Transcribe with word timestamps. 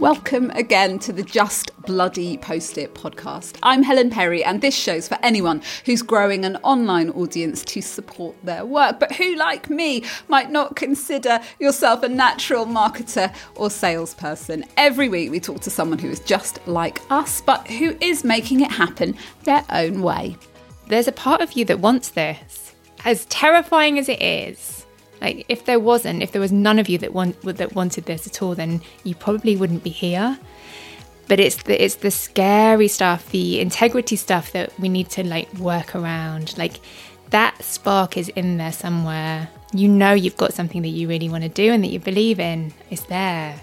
Welcome 0.00 0.50
again 0.50 0.98
to 1.00 1.12
the 1.12 1.22
Just 1.22 1.70
Bloody 1.82 2.36
Post 2.38 2.78
It 2.78 2.94
podcast. 2.94 3.58
I'm 3.62 3.84
Helen 3.84 4.10
Perry, 4.10 4.42
and 4.42 4.60
this 4.60 4.74
show's 4.74 5.06
for 5.06 5.16
anyone 5.22 5.62
who's 5.84 6.02
growing 6.02 6.44
an 6.44 6.56
online 6.64 7.10
audience 7.10 7.64
to 7.66 7.80
support 7.80 8.34
their 8.42 8.66
work, 8.66 8.98
but 8.98 9.12
who, 9.12 9.36
like 9.36 9.70
me, 9.70 10.02
might 10.26 10.50
not 10.50 10.74
consider 10.74 11.38
yourself 11.60 12.02
a 12.02 12.08
natural 12.08 12.66
marketer 12.66 13.32
or 13.54 13.70
salesperson. 13.70 14.64
Every 14.76 15.08
week, 15.08 15.30
we 15.30 15.38
talk 15.38 15.60
to 15.60 15.70
someone 15.70 16.00
who 16.00 16.08
is 16.08 16.18
just 16.20 16.58
like 16.66 17.00
us, 17.08 17.40
but 17.40 17.68
who 17.68 17.96
is 18.00 18.24
making 18.24 18.62
it 18.62 18.72
happen 18.72 19.16
their 19.44 19.64
own 19.70 20.02
way. 20.02 20.36
There's 20.88 21.08
a 21.08 21.12
part 21.12 21.40
of 21.40 21.52
you 21.52 21.64
that 21.66 21.78
wants 21.78 22.08
this, 22.10 22.74
as 23.04 23.26
terrifying 23.26 24.00
as 24.00 24.08
it 24.08 24.20
is 24.20 24.73
like 25.24 25.46
if 25.48 25.64
there 25.64 25.80
wasn't, 25.80 26.22
if 26.22 26.32
there 26.32 26.40
was 26.40 26.52
none 26.52 26.78
of 26.78 26.88
you 26.88 26.98
that 26.98 27.14
want 27.14 27.40
that 27.42 27.74
wanted 27.74 28.04
this 28.04 28.26
at 28.26 28.42
all, 28.42 28.54
then 28.54 28.82
you 29.04 29.14
probably 29.14 29.56
wouldn't 29.56 29.82
be 29.82 29.90
here. 29.90 30.38
But 31.28 31.40
it's 31.40 31.62
the 31.62 31.82
it's 31.82 31.96
the 31.96 32.10
scary 32.10 32.88
stuff, 32.88 33.30
the 33.30 33.60
integrity 33.60 34.16
stuff 34.16 34.52
that 34.52 34.78
we 34.78 34.90
need 34.90 35.08
to 35.10 35.24
like 35.24 35.52
work 35.54 35.94
around. 35.96 36.56
Like 36.58 36.80
that 37.30 37.62
spark 37.64 38.18
is 38.18 38.28
in 38.30 38.58
there 38.58 38.72
somewhere. 38.72 39.48
You 39.72 39.88
know 39.88 40.12
you've 40.12 40.36
got 40.36 40.52
something 40.52 40.82
that 40.82 40.88
you 40.88 41.08
really 41.08 41.30
want 41.30 41.42
to 41.44 41.48
do 41.48 41.72
and 41.72 41.82
that 41.82 41.88
you 41.88 42.00
believe 42.00 42.38
in. 42.38 42.74
It's 42.90 43.04
there. 43.04 43.60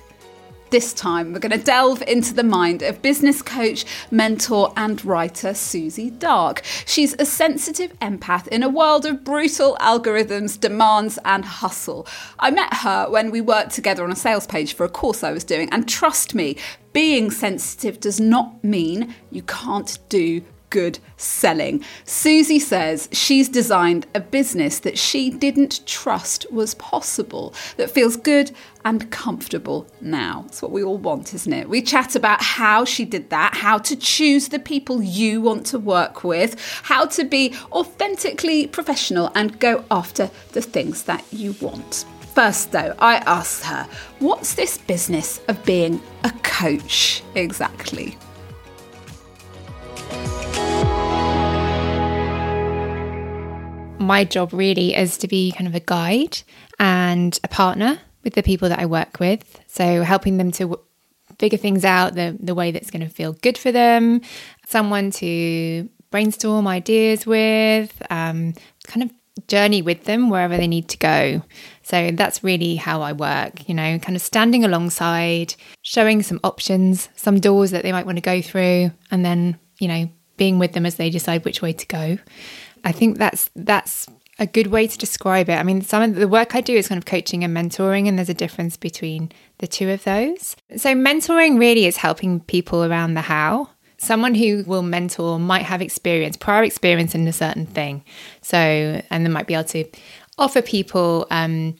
This 0.71 0.93
time, 0.93 1.33
we're 1.33 1.39
going 1.39 1.51
to 1.51 1.57
delve 1.57 2.01
into 2.07 2.33
the 2.33 2.45
mind 2.45 2.81
of 2.81 3.01
business 3.01 3.41
coach, 3.41 3.83
mentor, 4.09 4.71
and 4.77 5.03
writer 5.03 5.53
Suzy 5.53 6.09
Darke. 6.11 6.63
She's 6.85 7.13
a 7.19 7.25
sensitive 7.25 7.91
empath 7.99 8.47
in 8.47 8.63
a 8.63 8.69
world 8.69 9.05
of 9.05 9.25
brutal 9.25 9.75
algorithms, 9.81 10.57
demands, 10.57 11.19
and 11.25 11.43
hustle. 11.43 12.07
I 12.39 12.51
met 12.51 12.73
her 12.73 13.09
when 13.09 13.31
we 13.31 13.41
worked 13.41 13.71
together 13.71 14.05
on 14.05 14.13
a 14.13 14.15
sales 14.15 14.47
page 14.47 14.73
for 14.73 14.85
a 14.85 14.89
course 14.89 15.25
I 15.25 15.33
was 15.33 15.43
doing, 15.43 15.67
and 15.73 15.89
trust 15.89 16.33
me, 16.33 16.55
being 16.93 17.31
sensitive 17.31 17.99
does 17.99 18.21
not 18.21 18.63
mean 18.63 19.13
you 19.29 19.41
can't 19.41 19.99
do 20.07 20.41
good 20.71 20.97
selling. 21.17 21.83
Suzy 22.05 22.57
says 22.57 23.07
she's 23.11 23.47
designed 23.47 24.07
a 24.15 24.19
business 24.19 24.79
that 24.79 24.97
she 24.97 25.29
didn't 25.29 25.85
trust 25.85 26.51
was 26.51 26.73
possible, 26.73 27.53
that 27.77 27.91
feels 27.91 28.15
good 28.15 28.51
and 28.83 29.11
comfortable 29.11 29.85
now. 30.01 30.45
It's 30.47 30.61
what 30.61 30.71
we 30.71 30.83
all 30.83 30.97
want, 30.97 31.35
isn't 31.35 31.53
it? 31.53 31.69
We 31.69 31.83
chat 31.83 32.15
about 32.15 32.41
how 32.41 32.83
she 32.83 33.05
did 33.05 33.29
that, 33.29 33.53
how 33.53 33.77
to 33.77 33.95
choose 33.95 34.47
the 34.47 34.57
people 34.57 35.03
you 35.03 35.39
want 35.41 35.67
to 35.67 35.77
work 35.77 36.23
with, 36.23 36.59
how 36.83 37.05
to 37.05 37.23
be 37.23 37.53
authentically 37.71 38.65
professional 38.65 39.31
and 39.35 39.59
go 39.59 39.85
after 39.91 40.31
the 40.53 40.61
things 40.61 41.03
that 41.03 41.23
you 41.31 41.55
want. 41.61 42.05
First, 42.33 42.71
though, 42.71 42.95
I 42.97 43.17
asked 43.17 43.65
her, 43.65 43.87
what's 44.19 44.53
this 44.53 44.77
business 44.77 45.41
of 45.49 45.63
being 45.65 46.01
a 46.23 46.31
coach 46.43 47.21
exactly? 47.35 48.17
My 54.01 54.23
job 54.23 54.53
really 54.53 54.95
is 54.95 55.17
to 55.17 55.27
be 55.27 55.51
kind 55.51 55.67
of 55.67 55.75
a 55.75 55.79
guide 55.79 56.41
and 56.79 57.39
a 57.43 57.47
partner 57.47 57.99
with 58.23 58.33
the 58.33 58.43
people 58.43 58.69
that 58.69 58.79
I 58.79 58.85
work 58.85 59.19
with. 59.19 59.59
So 59.67 60.03
helping 60.03 60.37
them 60.37 60.51
to 60.51 60.63
w- 60.63 60.83
figure 61.39 61.57
things 61.57 61.83
out 61.85 62.15
the, 62.15 62.37
the 62.39 62.53
way 62.53 62.71
that's 62.71 62.91
going 62.91 63.07
to 63.07 63.13
feel 63.13 63.33
good 63.33 63.57
for 63.57 63.71
them, 63.71 64.21
someone 64.67 65.11
to 65.11 65.89
brainstorm 66.11 66.67
ideas 66.67 67.25
with, 67.25 68.01
um, 68.09 68.53
kind 68.85 69.03
of 69.03 69.11
journey 69.47 69.81
with 69.81 70.03
them 70.03 70.29
wherever 70.29 70.57
they 70.57 70.67
need 70.67 70.87
to 70.89 70.97
go. 70.97 71.41
So 71.83 72.11
that's 72.11 72.43
really 72.43 72.75
how 72.75 73.01
I 73.01 73.13
work, 73.13 73.67
you 73.67 73.73
know, 73.73 73.97
kind 73.99 74.15
of 74.15 74.21
standing 74.21 74.63
alongside, 74.63 75.55
showing 75.81 76.21
some 76.21 76.39
options, 76.43 77.09
some 77.15 77.39
doors 77.39 77.71
that 77.71 77.83
they 77.83 77.91
might 77.91 78.05
want 78.05 78.17
to 78.17 78.21
go 78.21 78.41
through, 78.41 78.91
and 79.09 79.25
then, 79.25 79.57
you 79.79 79.87
know, 79.87 80.09
being 80.37 80.59
with 80.59 80.73
them 80.73 80.85
as 80.85 80.95
they 80.95 81.09
decide 81.09 81.45
which 81.45 81.61
way 81.61 81.73
to 81.73 81.85
go. 81.87 82.17
I 82.83 82.91
think 82.91 83.17
that's 83.17 83.49
that's 83.55 84.07
a 84.39 84.47
good 84.47 84.67
way 84.67 84.87
to 84.87 84.97
describe 84.97 85.49
it. 85.49 85.53
I 85.53 85.63
mean, 85.63 85.81
some 85.81 86.01
of 86.01 86.15
the 86.15 86.27
work 86.27 86.55
I 86.55 86.61
do 86.61 86.75
is 86.75 86.87
kind 86.87 86.97
of 86.97 87.05
coaching 87.05 87.43
and 87.43 87.55
mentoring, 87.55 88.07
and 88.07 88.17
there's 88.17 88.29
a 88.29 88.33
difference 88.33 88.75
between 88.75 89.31
the 89.59 89.67
two 89.67 89.89
of 89.89 90.03
those. 90.03 90.55
So, 90.77 90.95
mentoring 90.95 91.59
really 91.59 91.85
is 91.85 91.97
helping 91.97 92.39
people 92.39 92.83
around 92.83 93.13
the 93.13 93.21
how. 93.21 93.69
Someone 93.97 94.33
who 94.33 94.63
will 94.65 94.81
mentor 94.81 95.37
might 95.37 95.61
have 95.61 95.79
experience, 95.79 96.35
prior 96.35 96.63
experience 96.63 97.13
in 97.13 97.27
a 97.27 97.33
certain 97.33 97.67
thing. 97.67 98.03
So, 98.41 98.57
and 98.57 99.23
they 99.23 99.29
might 99.29 99.45
be 99.45 99.53
able 99.53 99.65
to 99.65 99.85
offer 100.39 100.63
people 100.63 101.27
um, 101.29 101.75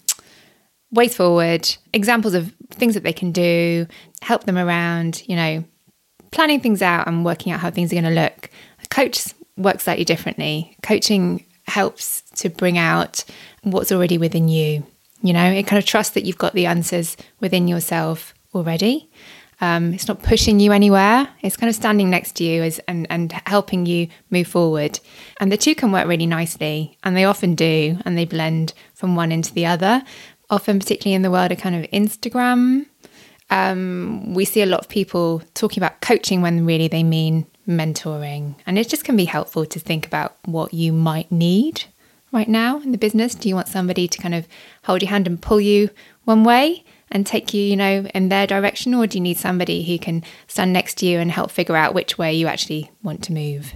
ways 0.91 1.16
forward, 1.16 1.67
examples 1.94 2.35
of 2.35 2.53
things 2.69 2.94
that 2.94 3.03
they 3.03 3.13
can 3.13 3.31
do, 3.31 3.88
help 4.22 4.44
them 4.44 4.57
around, 4.57 5.23
you 5.28 5.35
know, 5.35 5.63
planning 6.31 6.59
things 6.59 6.84
out 6.84 7.07
and 7.07 7.25
working 7.25 7.51
out 7.51 7.59
how 7.59 7.72
things 7.72 7.91
are 7.91 7.95
going 8.00 8.16
to 8.16 8.22
look. 8.22 8.51
A 8.84 8.88
coach 8.90 9.34
works 9.61 9.83
slightly 9.83 10.05
differently. 10.05 10.75
Coaching 10.83 11.45
helps 11.67 12.22
to 12.35 12.49
bring 12.49 12.77
out 12.77 13.23
what's 13.63 13.91
already 13.91 14.17
within 14.17 14.47
you. 14.47 14.85
You 15.22 15.33
know, 15.33 15.45
it 15.45 15.67
kind 15.67 15.77
of 15.77 15.85
trusts 15.85 16.13
that 16.16 16.25
you've 16.25 16.38
got 16.38 16.53
the 16.53 16.66
answers 16.66 17.16
within 17.39 17.67
yourself 17.67 18.33
already. 18.53 19.09
Um, 19.61 19.94
it's 19.94 20.07
not 20.07 20.23
pushing 20.23 20.59
you 20.59 20.72
anywhere. 20.72 21.29
It's 21.41 21.55
kind 21.55 21.69
of 21.69 21.75
standing 21.75 22.09
next 22.09 22.35
to 22.38 22.44
you 22.44 22.63
as, 22.63 22.79
and, 22.88 23.05
and 23.11 23.31
helping 23.45 23.85
you 23.85 24.07
move 24.31 24.47
forward. 24.47 24.99
And 25.39 25.51
the 25.51 25.57
two 25.57 25.75
can 25.75 25.91
work 25.91 26.07
really 26.07 26.25
nicely, 26.25 26.97
and 27.03 27.16
they 27.16 27.25
often 27.25 27.53
do, 27.53 27.97
and 28.03 28.17
they 28.17 28.25
blend 28.25 28.73
from 28.95 29.16
one 29.16 29.31
into 29.31 29.53
the 29.53 29.67
other. 29.67 30.03
Often, 30.49 30.79
particularly 30.79 31.13
in 31.13 31.22
the 31.22 31.29
world 31.29 31.51
of 31.51 31.59
kind 31.59 31.75
of 31.75 31.89
Instagram, 31.91 32.88
um, 33.51 34.33
we 34.33 34.45
see 34.45 34.63
a 34.63 34.66
lot 34.66 34.79
of 34.79 34.89
people 34.89 35.43
talking 35.53 35.81
about 35.81 36.01
coaching 36.01 36.41
when 36.41 36.66
really 36.66 36.88
they 36.88 37.03
mean 37.03 37.45
mentoring. 37.71 38.55
And 38.65 38.77
it 38.77 38.89
just 38.89 39.03
can 39.03 39.15
be 39.17 39.25
helpful 39.25 39.65
to 39.65 39.79
think 39.79 40.05
about 40.05 40.37
what 40.45 40.73
you 40.73 40.93
might 40.93 41.31
need 41.31 41.85
right 42.31 42.47
now 42.47 42.79
in 42.81 42.91
the 42.91 42.97
business. 42.97 43.35
Do 43.35 43.49
you 43.49 43.55
want 43.55 43.67
somebody 43.67 44.07
to 44.07 44.17
kind 44.19 44.35
of 44.35 44.47
hold 44.83 45.01
your 45.01 45.09
hand 45.09 45.27
and 45.27 45.41
pull 45.41 45.61
you 45.61 45.89
one 46.23 46.43
way 46.43 46.83
and 47.11 47.25
take 47.25 47.53
you, 47.53 47.61
you 47.61 47.75
know, 47.75 48.05
in 48.13 48.29
their 48.29 48.47
direction? 48.47 48.93
Or 48.93 49.07
do 49.07 49.17
you 49.17 49.21
need 49.21 49.37
somebody 49.37 49.83
who 49.83 49.99
can 49.99 50.23
stand 50.47 50.73
next 50.73 50.95
to 50.99 51.05
you 51.05 51.19
and 51.19 51.31
help 51.31 51.51
figure 51.51 51.75
out 51.75 51.93
which 51.93 52.17
way 52.17 52.33
you 52.33 52.47
actually 52.47 52.91
want 53.03 53.23
to 53.23 53.33
move? 53.33 53.73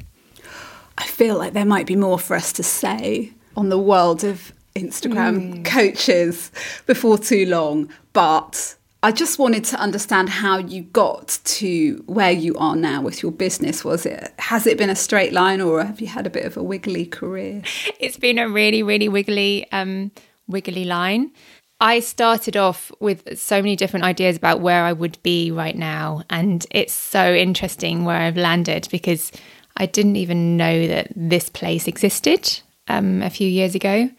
I 0.97 1.05
feel 1.05 1.37
like 1.37 1.53
there 1.53 1.65
might 1.65 1.87
be 1.87 1.95
more 1.95 2.19
for 2.19 2.35
us 2.35 2.53
to 2.53 2.63
say 2.63 3.33
on 3.57 3.69
the 3.69 3.79
world 3.79 4.23
of 4.23 4.53
Instagram 4.75 5.55
mm. 5.55 5.65
coaches 5.65 6.51
before 6.85 7.17
too 7.17 7.45
long, 7.45 7.89
but 8.13 8.75
I 9.05 9.11
just 9.11 9.37
wanted 9.37 9.63
to 9.65 9.79
understand 9.79 10.29
how 10.29 10.57
you 10.57 10.81
got 10.81 11.37
to 11.43 12.03
where 12.07 12.31
you 12.31 12.55
are 12.55 12.75
now 12.75 13.03
with 13.03 13.21
your 13.21 13.31
business. 13.31 13.85
Was 13.85 14.03
it 14.03 14.33
has 14.39 14.65
it 14.65 14.79
been 14.79 14.89
a 14.89 14.95
straight 14.95 15.31
line, 15.31 15.61
or 15.61 15.83
have 15.83 16.01
you 16.01 16.07
had 16.07 16.25
a 16.25 16.29
bit 16.31 16.43
of 16.43 16.57
a 16.57 16.63
wiggly 16.63 17.05
career? 17.05 17.61
It's 17.99 18.17
been 18.17 18.39
a 18.39 18.49
really, 18.49 18.81
really 18.81 19.07
wiggly, 19.07 19.71
um, 19.71 20.09
wiggly 20.47 20.85
line. 20.85 21.31
I 21.79 21.99
started 21.99 22.57
off 22.57 22.91
with 22.99 23.37
so 23.37 23.61
many 23.61 23.75
different 23.75 24.05
ideas 24.05 24.37
about 24.37 24.61
where 24.61 24.83
I 24.85 24.93
would 24.93 25.21
be 25.21 25.51
right 25.51 25.77
now, 25.77 26.23
and 26.31 26.65
it's 26.71 26.93
so 26.93 27.31
interesting 27.31 28.05
where 28.05 28.17
I've 28.17 28.37
landed 28.37 28.87
because 28.89 29.31
I 29.77 29.85
didn't 29.85 30.15
even 30.15 30.57
know 30.57 30.87
that 30.87 31.11
this 31.15 31.47
place 31.47 31.87
existed 31.87 32.59
um, 32.87 33.21
a 33.21 33.29
few 33.29 33.47
years 33.47 33.75
ago. 33.75 34.09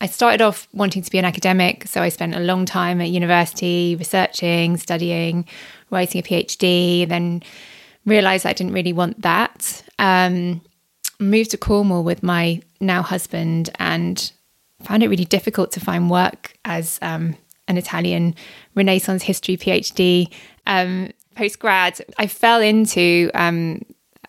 I 0.00 0.06
started 0.06 0.42
off 0.42 0.68
wanting 0.72 1.02
to 1.02 1.10
be 1.10 1.18
an 1.18 1.24
academic, 1.24 1.86
so 1.86 2.02
I 2.02 2.08
spent 2.08 2.34
a 2.34 2.40
long 2.40 2.66
time 2.66 3.00
at 3.00 3.10
university 3.10 3.96
researching, 3.96 4.76
studying, 4.76 5.46
writing 5.90 6.20
a 6.20 6.22
PhD, 6.22 7.08
then 7.08 7.42
realized 8.04 8.44
I 8.44 8.52
didn't 8.52 8.72
really 8.72 8.92
want 8.92 9.22
that. 9.22 9.82
Um, 9.98 10.60
moved 11.18 11.52
to 11.52 11.56
Cornwall 11.56 12.04
with 12.04 12.22
my 12.22 12.60
now 12.80 13.02
husband 13.02 13.70
and 13.78 14.32
found 14.82 15.02
it 15.02 15.08
really 15.08 15.24
difficult 15.24 15.72
to 15.72 15.80
find 15.80 16.10
work 16.10 16.54
as 16.64 16.98
um, 17.00 17.36
an 17.68 17.76
Italian 17.76 18.34
Renaissance 18.74 19.22
history 19.22 19.56
PhD 19.56 20.32
um, 20.66 21.10
post 21.34 21.58
grad. 21.58 22.04
I 22.18 22.26
fell 22.26 22.60
into 22.60 23.30
um, 23.34 23.82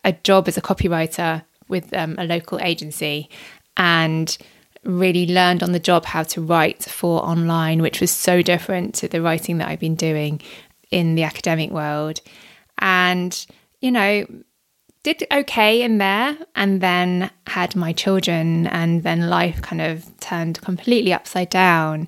a 0.03 0.13
job 0.13 0.47
as 0.47 0.57
a 0.57 0.61
copywriter 0.61 1.43
with 1.67 1.93
um, 1.93 2.15
a 2.17 2.25
local 2.25 2.59
agency 2.61 3.29
and 3.75 4.37
really 4.85 5.27
learned 5.27 5.63
on 5.63 5.71
the 5.71 5.79
job 5.79 6.05
how 6.05 6.23
to 6.23 6.41
write 6.41 6.83
for 6.83 7.23
online, 7.23 7.81
which 7.81 7.99
was 7.99 8.11
so 8.11 8.41
different 8.41 8.95
to 8.95 9.07
the 9.07 9.21
writing 9.21 9.57
that 9.57 9.67
I've 9.67 9.79
been 9.79 9.95
doing 9.95 10.41
in 10.91 11.15
the 11.15 11.23
academic 11.23 11.71
world. 11.71 12.21
And, 12.77 13.45
you 13.81 13.91
know, 13.91 14.25
did 15.03 15.25
okay 15.31 15.81
in 15.81 15.97
there 15.97 16.37
and 16.55 16.81
then 16.81 17.29
had 17.47 17.75
my 17.75 17.93
children, 17.93 18.67
and 18.67 19.03
then 19.03 19.29
life 19.29 19.61
kind 19.61 19.81
of 19.81 20.05
turned 20.19 20.61
completely 20.61 21.13
upside 21.13 21.49
down. 21.49 22.07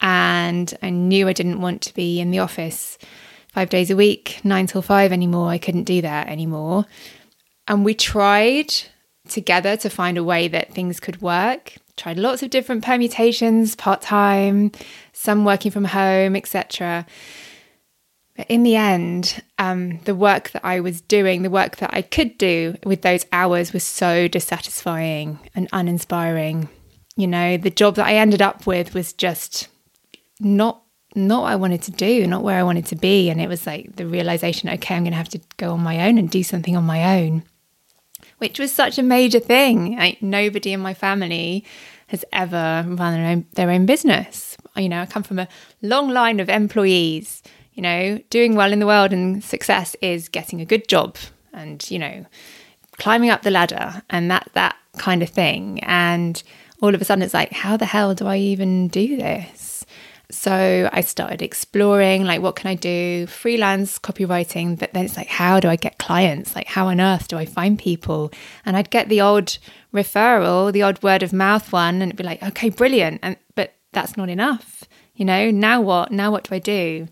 And 0.00 0.72
I 0.82 0.90
knew 0.90 1.28
I 1.28 1.32
didn't 1.32 1.60
want 1.60 1.82
to 1.82 1.94
be 1.94 2.20
in 2.20 2.30
the 2.30 2.38
office 2.38 2.98
five 3.52 3.68
days 3.68 3.90
a 3.90 3.96
week, 3.96 4.40
nine 4.44 4.66
till 4.66 4.80
five 4.80 5.12
anymore. 5.12 5.48
I 5.48 5.58
couldn't 5.58 5.84
do 5.84 6.00
that 6.02 6.28
anymore. 6.28 6.86
And 7.66 7.84
we 7.84 7.94
tried 7.94 8.72
together 9.28 9.76
to 9.76 9.90
find 9.90 10.16
a 10.16 10.24
way 10.24 10.48
that 10.48 10.72
things 10.72 11.00
could 11.00 11.20
work 11.20 11.74
tried 12.00 12.18
lots 12.18 12.42
of 12.42 12.50
different 12.50 12.82
permutations, 12.82 13.76
part-time, 13.76 14.72
some 15.12 15.44
working 15.44 15.70
from 15.70 15.84
home, 15.84 16.34
etc. 16.34 17.06
But 18.36 18.46
in 18.48 18.62
the 18.62 18.74
end, 18.74 19.42
um, 19.58 19.98
the 20.04 20.14
work 20.14 20.50
that 20.52 20.64
I 20.64 20.80
was 20.80 21.02
doing, 21.02 21.42
the 21.42 21.50
work 21.50 21.76
that 21.76 21.90
I 21.92 22.00
could 22.00 22.38
do 22.38 22.76
with 22.84 23.02
those 23.02 23.26
hours 23.32 23.74
was 23.74 23.84
so 23.84 24.28
dissatisfying 24.28 25.38
and 25.54 25.68
uninspiring. 25.74 26.70
You 27.16 27.26
know, 27.26 27.58
the 27.58 27.70
job 27.70 27.96
that 27.96 28.06
I 28.06 28.14
ended 28.14 28.40
up 28.40 28.66
with 28.66 28.94
was 28.94 29.12
just 29.12 29.68
not 30.40 30.82
not 31.14 31.42
what 31.42 31.52
I 31.52 31.56
wanted 31.56 31.82
to 31.82 31.90
do, 31.90 32.26
not 32.26 32.44
where 32.44 32.58
I 32.58 32.62
wanted 32.62 32.86
to 32.86 32.96
be. 32.96 33.30
And 33.30 33.40
it 33.40 33.48
was 33.48 33.66
like 33.66 33.96
the 33.96 34.06
realization, 34.06 34.68
okay, 34.68 34.94
I'm 34.94 35.02
going 35.02 35.10
to 35.10 35.18
have 35.18 35.28
to 35.30 35.40
go 35.56 35.72
on 35.72 35.80
my 35.80 36.06
own 36.06 36.18
and 36.18 36.30
do 36.30 36.44
something 36.44 36.76
on 36.76 36.84
my 36.84 37.18
own, 37.18 37.42
which 38.40 38.58
was 38.58 38.72
such 38.72 38.98
a 38.98 39.02
major 39.02 39.40
thing. 39.40 39.96
Like 39.96 40.20
nobody 40.20 40.72
in 40.72 40.80
my 40.80 40.94
family 40.94 41.64
has 42.08 42.24
ever 42.32 42.84
run 42.86 42.96
their 43.14 43.26
own, 43.26 43.46
their 43.52 43.70
own 43.70 43.86
business. 43.86 44.56
You 44.76 44.88
know, 44.88 45.02
I 45.02 45.06
come 45.06 45.22
from 45.22 45.38
a 45.38 45.48
long 45.82 46.10
line 46.10 46.40
of 46.40 46.48
employees 46.48 47.42
you 47.74 47.82
know, 47.82 48.18
doing 48.30 48.56
well 48.56 48.72
in 48.72 48.78
the 48.78 48.86
world 48.86 49.10
and 49.10 49.42
success 49.42 49.96
is 50.02 50.28
getting 50.28 50.60
a 50.60 50.66
good 50.66 50.88
job 50.88 51.16
and, 51.54 51.88
you 51.90 51.98
know, 51.98 52.26
climbing 52.98 53.30
up 53.30 53.42
the 53.42 53.50
ladder 53.50 54.02
and 54.10 54.30
that 54.30 54.50
that 54.52 54.76
kind 54.98 55.22
of 55.22 55.30
thing. 55.30 55.80
And 55.84 56.42
all 56.82 56.94
of 56.94 57.00
a 57.00 57.04
sudden 57.06 57.22
it's 57.22 57.34
like, 57.34 57.52
how 57.52 57.76
the 57.76 57.86
hell 57.86 58.14
do 58.14 58.26
I 58.26 58.36
even 58.36 58.88
do 58.88 59.16
this? 59.16 59.79
So 60.30 60.88
I 60.92 61.00
started 61.00 61.42
exploring 61.42 62.24
like 62.24 62.42
what 62.42 62.56
can 62.56 62.70
I 62.70 62.74
do? 62.74 63.26
Freelance 63.26 63.98
copywriting, 63.98 64.78
but 64.78 64.92
then 64.92 65.04
it's 65.04 65.16
like 65.16 65.28
how 65.28 65.60
do 65.60 65.68
I 65.68 65.76
get 65.76 65.98
clients? 65.98 66.54
Like 66.54 66.66
how 66.66 66.88
on 66.88 67.00
earth 67.00 67.28
do 67.28 67.36
I 67.36 67.44
find 67.44 67.78
people? 67.78 68.32
And 68.64 68.76
I'd 68.76 68.90
get 68.90 69.08
the 69.08 69.20
odd 69.20 69.56
referral, 69.92 70.72
the 70.72 70.82
odd 70.82 71.02
word 71.02 71.22
of 71.22 71.32
mouth 71.32 71.72
one 71.72 71.96
and 72.02 72.10
it'd 72.10 72.16
be 72.16 72.24
like, 72.24 72.42
okay, 72.42 72.68
brilliant. 72.70 73.20
And 73.22 73.36
but 73.54 73.74
that's 73.92 74.16
not 74.16 74.28
enough. 74.28 74.84
You 75.14 75.24
know, 75.24 75.50
now 75.50 75.80
what? 75.80 76.12
Now 76.12 76.30
what 76.30 76.44
do 76.44 76.54
I 76.54 76.58
do? 76.58 77.08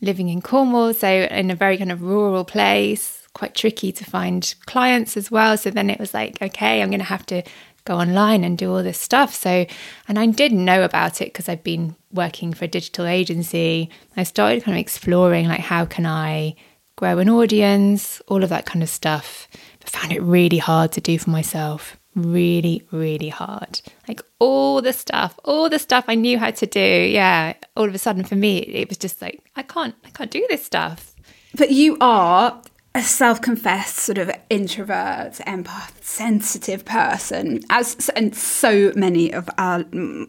living 0.00 0.28
in 0.28 0.40
Cornwall, 0.40 0.94
so 0.94 1.08
in 1.08 1.50
a 1.50 1.56
very 1.56 1.76
kind 1.76 1.92
of 1.92 2.02
rural 2.02 2.44
place, 2.44 3.26
quite 3.32 3.54
tricky 3.54 3.92
to 3.92 4.04
find 4.04 4.54
clients 4.66 5.16
as 5.16 5.30
well. 5.30 5.56
So 5.56 5.70
then 5.70 5.90
it 5.90 5.98
was 5.98 6.14
like, 6.14 6.40
okay, 6.40 6.82
I'm 6.82 6.90
going 6.90 7.00
to 7.00 7.04
have 7.04 7.26
to 7.26 7.42
go 7.88 7.96
online 7.96 8.44
and 8.44 8.56
do 8.56 8.70
all 8.70 8.82
this 8.82 9.00
stuff. 9.00 9.34
So, 9.34 9.66
and 10.06 10.18
I 10.18 10.26
didn't 10.26 10.64
know 10.64 10.84
about 10.84 11.20
it 11.20 11.32
because 11.32 11.48
I've 11.48 11.64
been 11.64 11.96
working 12.12 12.52
for 12.52 12.64
a 12.64 12.68
digital 12.68 13.06
agency. 13.06 13.90
I 14.16 14.22
started 14.22 14.62
kind 14.62 14.76
of 14.76 14.80
exploring 14.80 15.48
like, 15.48 15.60
how 15.60 15.84
can 15.84 16.06
I 16.06 16.54
grow 16.96 17.18
an 17.18 17.28
audience, 17.28 18.20
all 18.26 18.42
of 18.42 18.50
that 18.50 18.66
kind 18.66 18.82
of 18.82 18.88
stuff. 18.88 19.48
But 19.80 19.90
found 19.90 20.12
it 20.12 20.20
really 20.20 20.58
hard 20.58 20.92
to 20.92 21.00
do 21.00 21.18
for 21.18 21.30
myself 21.30 21.96
really, 22.14 22.82
really 22.90 23.28
hard. 23.28 23.80
Like 24.08 24.20
all 24.38 24.82
the 24.82 24.92
stuff, 24.92 25.38
all 25.44 25.68
the 25.68 25.78
stuff 25.78 26.04
I 26.08 26.16
knew 26.16 26.38
how 26.38 26.50
to 26.50 26.66
do. 26.66 26.80
Yeah. 26.80 27.54
All 27.76 27.88
of 27.88 27.94
a 27.94 27.98
sudden 27.98 28.24
for 28.24 28.34
me, 28.34 28.58
it 28.58 28.88
was 28.88 28.98
just 28.98 29.22
like, 29.22 29.40
I 29.56 29.62
can't, 29.62 29.94
I 30.04 30.10
can't 30.10 30.30
do 30.30 30.44
this 30.50 30.64
stuff. 30.64 31.14
But 31.54 31.70
you 31.70 31.96
are 32.00 32.60
a 32.98 33.02
self-confessed 33.02 33.96
sort 33.96 34.18
of 34.18 34.28
introvert, 34.50 35.34
empath, 35.46 36.02
sensitive 36.02 36.84
person, 36.84 37.60
as 37.70 38.10
and 38.16 38.34
so 38.34 38.92
many 38.96 39.32
of 39.32 39.48
our 39.56 39.84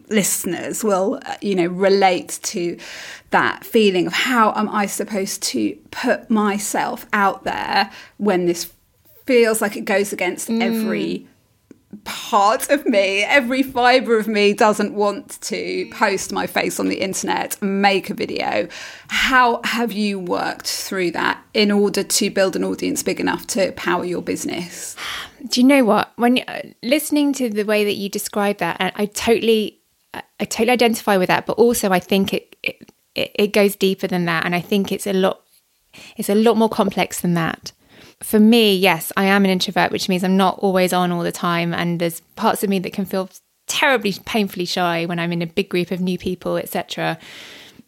listeners 0.08 0.84
will, 0.84 1.18
uh, 1.26 1.34
you 1.40 1.56
know, 1.56 1.66
relate 1.66 2.38
to 2.42 2.78
that 3.30 3.64
feeling 3.64 4.06
of 4.06 4.12
how 4.12 4.52
am 4.54 4.68
I 4.68 4.86
supposed 4.86 5.42
to 5.42 5.74
put 5.90 6.30
myself 6.30 7.06
out 7.12 7.42
there 7.42 7.90
when 8.18 8.46
this 8.46 8.72
feels 9.26 9.60
like 9.60 9.76
it 9.76 9.84
goes 9.84 10.12
against 10.12 10.48
mm. 10.48 10.62
every 10.62 11.26
part 12.04 12.70
of 12.70 12.86
me, 12.86 13.24
every 13.24 13.62
fiber 13.62 14.16
of 14.18 14.28
me 14.28 14.52
doesn't 14.52 14.94
want 14.94 15.40
to 15.42 15.88
post 15.92 16.32
my 16.32 16.46
face 16.46 16.78
on 16.78 16.88
the 16.88 17.00
internet, 17.00 17.60
make 17.60 18.10
a 18.10 18.14
video. 18.14 18.68
How 19.08 19.60
have 19.64 19.90
you 19.90 20.18
worked 20.18 20.68
through 20.68 21.10
that 21.12 21.42
in 21.52 21.70
order 21.70 22.04
to 22.04 22.30
build 22.30 22.54
an 22.54 22.62
audience 22.62 23.02
big 23.02 23.18
enough 23.18 23.46
to 23.48 23.72
power 23.72 24.04
your 24.04 24.22
business? 24.22 24.94
Do 25.48 25.60
you 25.60 25.66
know 25.66 25.84
what? 25.84 26.12
When 26.16 26.38
uh, 26.38 26.62
listening 26.82 27.32
to 27.34 27.48
the 27.48 27.64
way 27.64 27.84
that 27.84 27.94
you 27.94 28.08
describe 28.08 28.58
that, 28.58 28.76
and 28.78 28.92
I 28.94 29.06
totally, 29.06 29.80
I 30.14 30.44
totally 30.44 30.70
identify 30.70 31.16
with 31.16 31.28
that. 31.28 31.46
But 31.46 31.54
also, 31.54 31.90
I 31.90 31.98
think 31.98 32.32
it, 32.32 32.56
it 32.62 32.92
it 33.14 33.52
goes 33.52 33.74
deeper 33.74 34.06
than 34.06 34.26
that, 34.26 34.44
and 34.44 34.54
I 34.54 34.60
think 34.60 34.92
it's 34.92 35.08
a 35.08 35.12
lot, 35.12 35.42
it's 36.16 36.28
a 36.28 36.34
lot 36.36 36.56
more 36.56 36.68
complex 36.68 37.20
than 37.20 37.34
that 37.34 37.72
for 38.22 38.38
me, 38.38 38.76
yes, 38.76 39.12
I 39.16 39.24
am 39.24 39.44
an 39.44 39.50
introvert, 39.50 39.90
which 39.90 40.08
means 40.08 40.22
I'm 40.22 40.36
not 40.36 40.58
always 40.58 40.92
on 40.92 41.10
all 41.10 41.22
the 41.22 41.32
time. 41.32 41.72
And 41.72 42.00
there's 42.00 42.20
parts 42.36 42.62
of 42.62 42.70
me 42.70 42.78
that 42.80 42.92
can 42.92 43.04
feel 43.04 43.30
terribly 43.66 44.12
painfully 44.24 44.64
shy 44.64 45.06
when 45.06 45.18
I'm 45.18 45.32
in 45.32 45.42
a 45.42 45.46
big 45.46 45.68
group 45.68 45.90
of 45.90 46.00
new 46.00 46.18
people, 46.18 46.56
etc. 46.56 47.18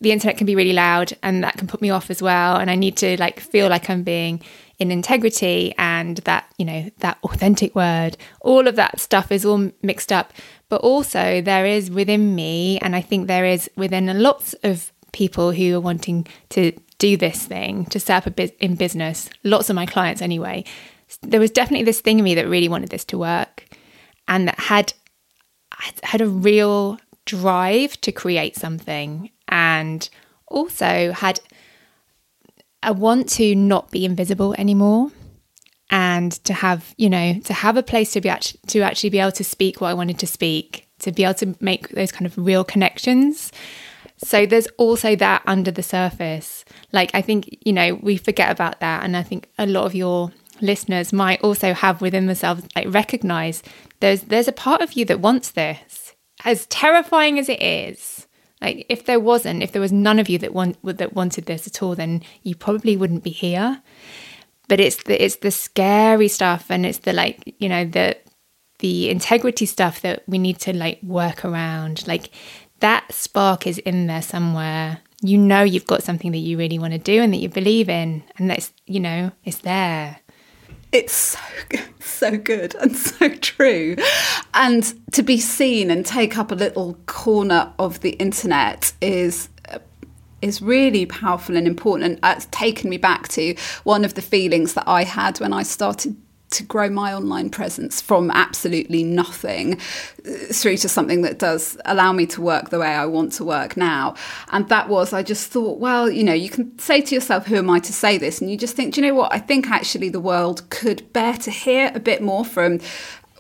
The 0.01 0.13
internet 0.13 0.39
can 0.39 0.47
be 0.47 0.57
really 0.57 0.73
loud 0.73 1.13
and 1.23 1.45
that 1.45 1.59
can 1.59 1.67
put 1.67 1.83
me 1.83 1.91
off 1.91 2.11
as 2.11 2.23
well. 2.23 2.57
And 2.57 2.71
I 2.71 2.77
need 2.77 2.97
to 2.99 3.17
like 3.19 3.41
feel 3.41 3.69
like 3.69 3.91
I'm 3.91 4.03
being 4.03 4.41
in 4.79 4.91
integrity 4.91 5.75
and 5.79 6.17
that, 6.19 6.53
you 6.57 6.65
know, 6.65 6.91
that 6.99 7.19
authentic 7.23 7.75
word, 7.75 8.17
all 8.41 8.67
of 8.67 8.77
that 8.77 9.01
stuff 9.01 9.31
is 9.31 9.45
all 9.45 9.71
mixed 9.83 10.13
up. 10.13 10.33
But 10.69 10.81
also 10.81 11.43
there 11.43 11.67
is 11.67 11.91
within 11.91 12.35
me, 12.35 12.79
and 12.79 12.97
I 12.97 13.03
think 13.03 13.27
there 13.27 13.45
is 13.45 13.71
within 13.77 14.23
lots 14.23 14.55
of 14.63 14.93
people 15.13 15.53
who 15.53 15.77
are 15.77 15.81
wanting 15.81 16.27
to 16.49 16.73
do 17.03 17.17
this 17.17 17.45
thing 17.47 17.85
to 17.87 17.99
set 17.99 18.19
up 18.19 18.27
a 18.27 18.31
bit 18.31 18.57
in 18.61 18.77
business, 18.77 19.29
lots 19.43 19.69
of 19.69 19.75
my 19.75 19.85
clients 19.85 20.23
anyway, 20.23 20.63
there 21.23 21.41
was 21.41 21.51
definitely 21.51 21.85
this 21.85 22.01
thing 22.01 22.21
in 22.21 22.25
me 22.25 22.37
that 22.37 22.47
really 22.49 22.69
wanted 22.69 22.91
this 22.91 23.05
to 23.05 23.19
work 23.19 23.65
and 24.29 24.47
that 24.47 24.59
had 24.59 24.95
had 26.05 26.21
a 26.21 26.29
real 26.29 26.99
drive 27.25 28.01
to 28.03 28.13
create 28.13 28.55
something 28.55 29.31
and 29.49 30.09
also 30.47 31.11
had 31.11 31.41
a 32.85 32.93
want 32.93 33.29
to 33.29 33.57
not 33.57 33.91
be 33.91 34.05
invisible 34.05 34.55
anymore 34.57 35.11
and 35.91 36.33
to 36.45 36.53
have 36.53 36.95
you 36.99 37.11
know 37.11 37.41
to 37.41 37.53
have 37.53 37.77
a 37.77 37.83
place 37.83 38.13
to 38.13 38.21
be 38.21 38.31
to 38.69 38.81
actually 38.81 39.11
be 39.11 39.19
able 39.19 39.33
to 39.33 39.45
speak 39.45 39.81
what 39.81 39.89
I 39.89 39.95
wanted 39.95 40.21
to 40.21 40.27
speak 40.27 40.87
to 41.01 41.11
be 41.11 41.25
able 41.25 41.35
to 41.35 41.57
make 41.59 41.89
those 41.89 42.13
kind 42.13 42.27
of 42.27 42.39
real 42.39 42.63
connections 42.63 43.51
so 44.23 44.47
there's 44.47 44.69
also 44.79 45.17
that 45.17 45.43
under 45.47 45.71
the 45.71 45.83
surface. 45.83 46.65
Like, 46.93 47.11
I 47.15 47.23
think, 47.23 47.59
you 47.65 47.73
know, 47.73 47.95
we 47.95 48.17
forget 48.17 48.51
about 48.51 48.81
that. 48.81 49.03
And 49.05 49.17
I 49.17 49.23
think 49.23 49.49
a 49.59 49.67
lot 49.67 49.85
of 49.85 49.95
your 49.95 50.33
listeners 50.61 51.13
might 51.13 51.41
also 51.43 51.73
have 51.73 52.01
within 52.01 52.27
themselves, 52.27 52.67
like, 52.77 52.93
recognize 52.93 53.63
there's, 54.01 54.23
there's 54.23 54.49
a 54.49 54.53
part 54.53 54.81
of 54.81 54.93
you 54.93 55.05
that 55.07 55.21
wants 55.21 55.51
this. 55.51 56.15
As 56.45 56.67
terrifying 56.67 57.39
as 57.39 57.49
it 57.49 57.61
is, 57.63 58.27
like, 58.61 58.87
if 58.89 59.05
there 59.05 59.21
wasn't, 59.21 59.63
if 59.63 59.73
there 59.73 59.83
was 59.83 59.93
none 59.93 60.19
of 60.19 60.29
you 60.29 60.39
that, 60.39 60.55
want, 60.55 60.79
that 60.85 61.15
wanted 61.15 61.47
this 61.47 61.67
at 61.67 61.83
all, 61.83 61.95
then 61.95 62.23
you 62.43 62.55
probably 62.55 62.97
wouldn't 62.97 63.25
be 63.25 63.31
here. 63.31 63.83
But 64.69 64.79
it's 64.79 65.03
the, 65.03 65.23
it's 65.23 65.37
the 65.37 65.51
scary 65.51 66.29
stuff 66.29 66.67
and 66.71 66.87
it's 66.87 66.99
the, 66.99 67.13
like, 67.13 67.55
you 67.59 67.69
know, 67.69 67.85
the, 67.85 68.17
the 68.83 69.11
integrity 69.11 69.65
stuff 69.65 70.01
that 70.03 70.25
we 70.27 70.39
need 70.39 70.59
to 70.59 70.73
like 70.77 71.01
work 71.05 71.45
around. 71.45 72.07
Like 72.07 72.31
that 72.83 73.13
spark 73.13 73.67
is 73.67 73.79
in 73.79 74.07
there 74.09 74.23
somewhere. 74.23 74.99
You 75.23 75.39
know 75.39 75.63
you've 75.63 75.87
got 75.87 76.03
something 76.03 76.33
that 76.33 76.39
you 76.39 76.59
really 76.59 76.79
want 76.81 76.93
to 76.93 76.99
do 76.99 77.23
and 77.23 77.33
that 77.33 77.39
you 77.39 77.49
believe 77.49 77.89
in, 77.89 78.23
and 78.37 78.51
that's 78.51 78.73
you 78.87 79.01
know 79.01 79.31
it's 79.45 79.59
there. 79.59 80.19
It's 80.91 81.13
so 81.15 81.39
so 82.01 82.37
good 82.37 82.75
and 82.75 82.95
so 82.97 83.29
true, 83.37 83.97
and 84.53 84.93
to 85.13 85.23
be 85.23 85.39
seen 85.39 85.91
and 85.91 86.05
take 86.05 86.37
up 86.37 86.51
a 86.51 86.57
little 86.57 86.95
corner 87.07 87.73
of 87.79 88.01
the 88.01 88.11
internet 88.11 88.93
is 89.01 89.49
uh, 89.71 89.79
is 90.43 90.61
really 90.61 91.07
powerful 91.07 91.57
and 91.57 91.69
important 91.69 92.19
and 92.21 92.37
it's 92.37 92.49
taken 92.51 92.91
me 92.91 92.97
back 92.97 93.29
to 93.29 93.55
one 93.85 94.05
of 94.05 94.15
the 94.15 94.23
feelings 94.23 94.75
that 94.75 94.89
I 94.89 95.05
had 95.05 95.39
when 95.39 95.53
I 95.53 95.63
started 95.63 96.17
to 96.53 96.63
grow 96.63 96.89
my 96.89 97.13
online 97.13 97.51
presence 97.51 98.01
from 98.01 98.31
absolutely 98.31 99.05
nothing 99.05 99.79
uh, 100.27 100.31
through 100.53 100.77
to 100.79 100.89
something 100.89 101.23
that 101.23 101.39
does 101.39 101.77
allow 101.85 102.13
me 102.13 102.27
to 102.27 102.41
work 102.41 102.71
the 102.71 102.79
way 102.79 102.89
I 102.89 103.07
want 103.07 103.33
to 103.35 103.45
work 103.45 103.77
now. 103.77 104.15
And 104.51 104.69
that 104.69 104.89
was, 104.89 105.13
I 105.13 105.23
just 105.23 105.51
thought, 105.51 105.79
well, 105.79 106.11
you 106.11 106.25
know, 106.25 106.33
you 106.33 106.51
can 106.51 106.79
say 106.79 107.01
to 107.01 107.15
yourself, 107.15 107.47
who 107.47 107.57
am 107.57 107.71
I 107.71 107.81
to 107.81 107.93
say 107.93 108.19
this? 108.19 108.41
And 108.41 108.51
you 108.51 108.57
just 108.57 108.77
think, 108.77 108.95
do 108.95 109.01
you 109.01 109.09
know 109.09 109.15
what? 109.15 109.33
I 109.33 109.39
think 109.39 109.69
actually 109.71 110.09
the 110.09 110.21
world 110.21 110.69
could 110.71 111.13
bear 111.13 111.35
to 111.39 111.51
hear 111.51 111.91
a 111.95 112.01
bit 112.01 112.23
more 112.23 112.45
from 112.45 112.81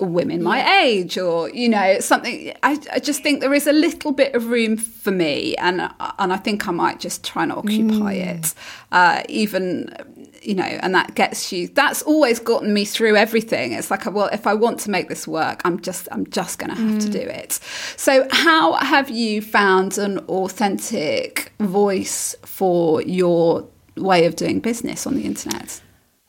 women 0.00 0.42
my 0.42 0.80
age 0.82 1.18
or 1.18 1.50
you 1.50 1.68
know 1.68 2.00
something 2.00 2.52
I, 2.62 2.78
I, 2.92 2.98
just 2.98 3.22
think 3.22 3.40
there 3.40 3.54
is 3.54 3.66
a 3.66 3.72
little 3.72 4.12
bit 4.12 4.34
of 4.34 4.46
room 4.46 4.76
for 4.76 5.10
me 5.10 5.54
and 5.56 5.82
and 6.18 6.32
I 6.32 6.36
think 6.38 6.66
I 6.66 6.72
might 6.72 6.98
just 6.98 7.24
try 7.24 7.42
and 7.42 7.52
occupy 7.52 8.16
mm. 8.16 8.36
it 8.36 8.54
uh, 8.90 9.22
even 9.28 9.94
you 10.42 10.54
know, 10.54 10.62
and 10.62 10.94
that 10.94 11.14
gets 11.14 11.52
you. 11.52 11.68
That's 11.68 12.02
always 12.02 12.38
gotten 12.38 12.72
me 12.72 12.84
through 12.84 13.16
everything. 13.16 13.72
It's 13.72 13.90
like, 13.90 14.04
well, 14.12 14.28
if 14.32 14.46
I 14.46 14.54
want 14.54 14.80
to 14.80 14.90
make 14.90 15.08
this 15.08 15.26
work, 15.26 15.62
I'm 15.64 15.80
just, 15.80 16.08
I'm 16.10 16.26
just 16.30 16.58
going 16.58 16.70
to 16.70 16.76
have 16.76 16.94
mm. 16.94 17.00
to 17.00 17.08
do 17.10 17.20
it. 17.20 17.60
So, 17.96 18.26
how 18.30 18.74
have 18.74 19.10
you 19.10 19.42
found 19.42 19.98
an 19.98 20.18
authentic 20.20 21.52
voice 21.60 22.34
for 22.44 23.02
your 23.02 23.68
way 23.96 24.26
of 24.26 24.36
doing 24.36 24.60
business 24.60 25.06
on 25.06 25.14
the 25.14 25.22
internet? 25.22 25.80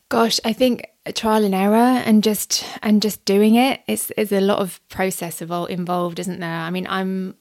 Gosh, 0.08 0.38
I 0.44 0.52
think 0.52 0.86
trial 1.14 1.44
and 1.44 1.54
error 1.54 1.74
and 1.76 2.22
just 2.22 2.64
and 2.82 3.02
just 3.02 3.24
doing 3.24 3.56
it. 3.56 3.80
It's, 3.86 4.12
it's 4.16 4.32
a 4.32 4.40
lot 4.40 4.58
of 4.58 4.80
process 4.88 5.40
involved, 5.40 6.18
isn't 6.18 6.40
there? 6.40 6.60
I 6.60 6.70
mean, 6.70 6.86
I'm 6.88 7.34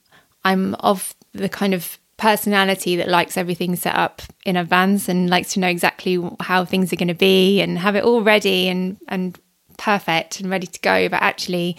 I'm 0.44 0.76
of 0.76 1.16
the 1.34 1.50
kind 1.50 1.74
of 1.74 2.00
personality 2.24 2.96
that 2.96 3.10
likes 3.10 3.36
everything 3.36 3.76
set 3.76 3.94
up 3.94 4.22
in 4.46 4.56
advance 4.56 5.10
and 5.10 5.30
likes 5.30 5.52
to 5.52 5.60
know 5.60 5.68
exactly 5.68 6.18
how 6.40 6.64
things 6.64 6.94
are 6.94 6.96
going 6.96 7.10
to 7.10 7.14
be 7.14 7.60
and 7.60 7.78
have 7.78 7.98
it 7.98 8.04
all 8.06 8.22
ready 8.22 8.70
and 8.70 8.96
and 9.10 9.38
perfect 9.78 10.40
and 10.40 10.50
ready 10.50 10.66
to 10.66 10.80
go. 10.80 11.10
But 11.10 11.22
actually, 11.22 11.76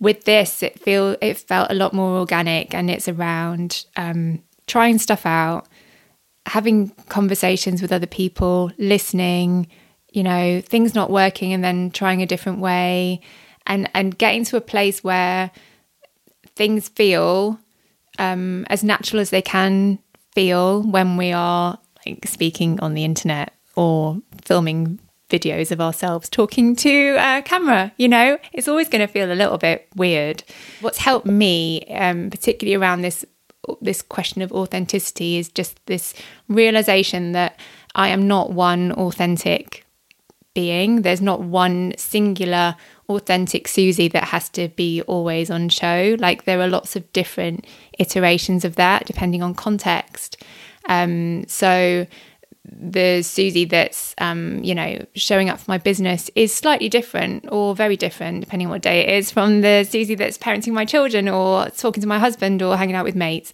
with 0.00 0.24
this, 0.24 0.62
it 0.62 0.80
feel 0.80 1.14
it 1.20 1.36
felt 1.36 1.70
a 1.70 1.74
lot 1.74 1.92
more 1.92 2.18
organic, 2.18 2.72
and 2.72 2.88
it's 2.88 3.06
around 3.06 3.84
um, 3.96 4.42
trying 4.66 4.96
stuff 4.98 5.26
out, 5.26 5.68
having 6.46 6.88
conversations 7.10 7.82
with 7.82 7.92
other 7.92 8.06
people, 8.06 8.72
listening. 8.78 9.66
You 10.10 10.22
know, 10.22 10.62
things 10.62 10.94
not 10.94 11.10
working, 11.10 11.52
and 11.52 11.62
then 11.62 11.90
trying 11.90 12.22
a 12.22 12.26
different 12.26 12.60
way, 12.60 13.20
and 13.66 13.90
and 13.92 14.16
getting 14.16 14.44
to 14.46 14.56
a 14.56 14.62
place 14.62 15.04
where 15.04 15.50
things 16.54 16.88
feel 16.88 17.60
um, 18.18 18.66
as 18.68 18.82
natural 18.82 19.20
as 19.20 19.30
they 19.30 19.42
can 19.42 19.98
feel 20.32 20.82
when 20.82 21.16
we 21.16 21.32
are 21.32 21.78
like 22.04 22.26
speaking 22.26 22.78
on 22.80 22.94
the 22.94 23.04
internet 23.04 23.52
or 23.74 24.20
filming 24.44 24.98
videos 25.30 25.72
of 25.72 25.80
ourselves 25.80 26.28
talking 26.28 26.76
to 26.76 27.16
a 27.18 27.42
camera. 27.42 27.92
You 27.96 28.08
know, 28.08 28.38
it's 28.52 28.68
always 28.68 28.88
going 28.88 29.06
to 29.06 29.12
feel 29.12 29.32
a 29.32 29.34
little 29.34 29.58
bit 29.58 29.88
weird. 29.96 30.44
What's 30.80 30.98
helped 30.98 31.26
me, 31.26 31.82
um, 31.90 32.30
particularly 32.30 32.76
around 32.76 33.02
this 33.02 33.24
this 33.80 34.00
question 34.00 34.42
of 34.42 34.52
authenticity, 34.52 35.38
is 35.38 35.48
just 35.48 35.84
this 35.86 36.14
realization 36.48 37.32
that 37.32 37.58
I 37.96 38.08
am 38.08 38.28
not 38.28 38.52
one 38.52 38.92
authentic 38.92 39.84
being. 40.54 41.02
There's 41.02 41.20
not 41.20 41.40
one 41.40 41.92
singular 41.96 42.76
authentic 43.08 43.68
Suzy 43.68 44.08
that 44.08 44.24
has 44.24 44.48
to 44.50 44.68
be 44.68 45.02
always 45.02 45.50
on 45.50 45.68
show. 45.68 46.16
Like 46.18 46.44
there 46.44 46.60
are 46.60 46.68
lots 46.68 46.96
of 46.96 47.10
different 47.12 47.66
iterations 47.98 48.64
of 48.64 48.76
that 48.76 49.06
depending 49.06 49.42
on 49.42 49.54
context. 49.54 50.42
Um, 50.88 51.46
so 51.46 52.06
the 52.64 53.22
Suzy 53.22 53.64
that's 53.64 54.14
um, 54.18 54.62
you 54.62 54.74
know 54.74 55.04
showing 55.14 55.48
up 55.48 55.60
for 55.60 55.70
my 55.70 55.78
business 55.78 56.30
is 56.34 56.52
slightly 56.52 56.88
different 56.88 57.46
or 57.50 57.74
very 57.74 57.96
different 57.96 58.40
depending 58.40 58.66
on 58.66 58.72
what 58.72 58.82
day 58.82 59.00
it 59.00 59.08
is 59.14 59.30
from 59.30 59.60
the 59.60 59.84
Suzy 59.84 60.14
that's 60.14 60.38
parenting 60.38 60.72
my 60.72 60.84
children 60.84 61.28
or 61.28 61.68
talking 61.70 62.00
to 62.00 62.08
my 62.08 62.18
husband 62.18 62.62
or 62.62 62.76
hanging 62.76 62.96
out 62.96 63.04
with 63.04 63.14
mates. 63.14 63.52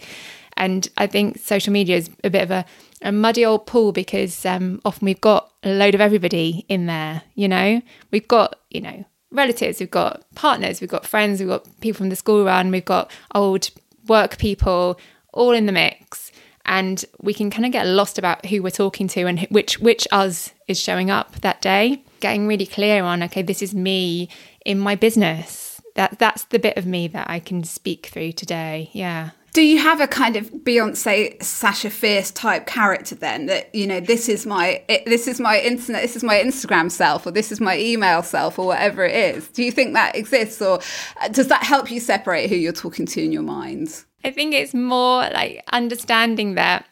And 0.57 0.89
I 0.99 1.07
think 1.07 1.39
social 1.39 1.73
media 1.73 1.97
is 1.97 2.11
a 2.25 2.31
bit 2.31 2.43
of 2.43 2.51
a, 2.51 2.65
a 3.01 3.11
muddy 3.11 3.45
old 3.45 3.67
pool 3.67 3.93
because 3.93 4.45
um, 4.45 4.81
often 4.85 5.07
we've 5.07 5.21
got 5.21 5.51
a 5.63 5.71
load 5.71 5.95
of 5.95 6.01
everybody 6.01 6.67
in 6.69 6.87
there. 6.87 7.23
You 7.35 7.49
know, 7.49 7.83
we've 8.11 8.29
got 8.29 8.59
you 8.71 8.81
know 8.81 9.05
relatives, 9.33 9.81
we've 9.81 9.91
got 9.91 10.23
partners, 10.35 10.81
we've 10.81 10.91
got 10.91 11.07
friends, 11.07 11.41
we've 11.41 11.49
got 11.49 11.67
people 11.81 11.99
from 11.99 12.09
the 12.09 12.17
school 12.17 12.45
run, 12.45 12.71
we've 12.71 12.85
got 12.85 13.11
old 13.35 13.71
work 14.07 14.39
people 14.39 14.99
all 15.33 15.53
in 15.53 15.67
the 15.67 15.73
mix. 15.73 16.31
And 16.65 17.05
we 17.21 17.35
can 17.35 17.51
kind 17.51 17.67
of 17.67 17.73
get 17.73 17.87
lost 17.87 18.19
about 18.19 18.47
who 18.47 18.63
we're 18.63 18.71
talking 18.71 19.09
to 19.09 19.27
and 19.27 19.41
which 19.51 19.81
which 19.81 20.07
us 20.13 20.53
is 20.69 20.79
showing 20.79 21.11
up 21.11 21.41
that 21.41 21.61
day. 21.61 22.05
Getting 22.21 22.47
really 22.47 22.67
clear 22.67 23.03
on 23.03 23.21
okay 23.25 23.43
this 23.43 23.63
is 23.63 23.75
me 23.75 24.29
in 24.65 24.79
my 24.79 24.95
business. 24.95 25.81
That 25.97 26.21
that's 26.21 26.45
the 26.45 26.61
bit 26.61 26.77
of 26.77 26.87
me 26.87 27.09
that 27.09 27.29
I 27.29 27.41
can 27.41 27.65
speak 27.65 28.07
through 28.07 28.33
today. 28.33 28.91
Yeah 28.93 29.31
do 29.53 29.61
you 29.61 29.79
have 29.79 30.01
a 30.01 30.07
kind 30.07 30.37
of 30.37 30.51
Beyonce 30.51 31.43
Sasha 31.43 31.91
Fierce 31.91 32.31
type 32.31 32.67
character 32.67 33.15
then 33.15 33.47
that 33.47 33.75
you 33.75 33.87
know 33.87 34.01
this 34.01 34.29
is 34.29 34.47
my 34.47 34.83
this 35.07 35.29
is 35.29 35.39
my 35.41 35.61
internet 35.61 36.03
this 36.03 36.17
is 36.17 36.25
my 36.25 36.37
Instagram 36.37 36.91
self 36.91 37.27
or 37.27 37.31
this 37.31 37.53
is 37.53 37.61
my 37.61 37.79
email 37.79 38.23
self 38.23 38.59
or 38.59 38.67
whatever 38.67 39.05
it 39.05 39.37
is? 39.37 39.49
Do 39.49 39.63
you 39.63 39.71
think 39.71 39.95
that 39.95 40.17
exists 40.17 40.63
or 40.63 40.81
uh, 41.21 41.29
does 41.29 41.49
that 41.49 41.63
help 41.63 41.91
you 41.91 42.01
separate 42.01 42.49
who 42.49 42.57
you're 42.57 42.73
talking 42.73 43.07
to 43.07 43.23
in 43.23 43.33
your 43.33 43.43
mind? 43.43 44.05
I 44.25 44.31
think 44.31 44.55
it's 44.55 44.75
more 44.75 45.29
like 45.31 45.63
understanding 45.73 46.55
that 46.55 46.87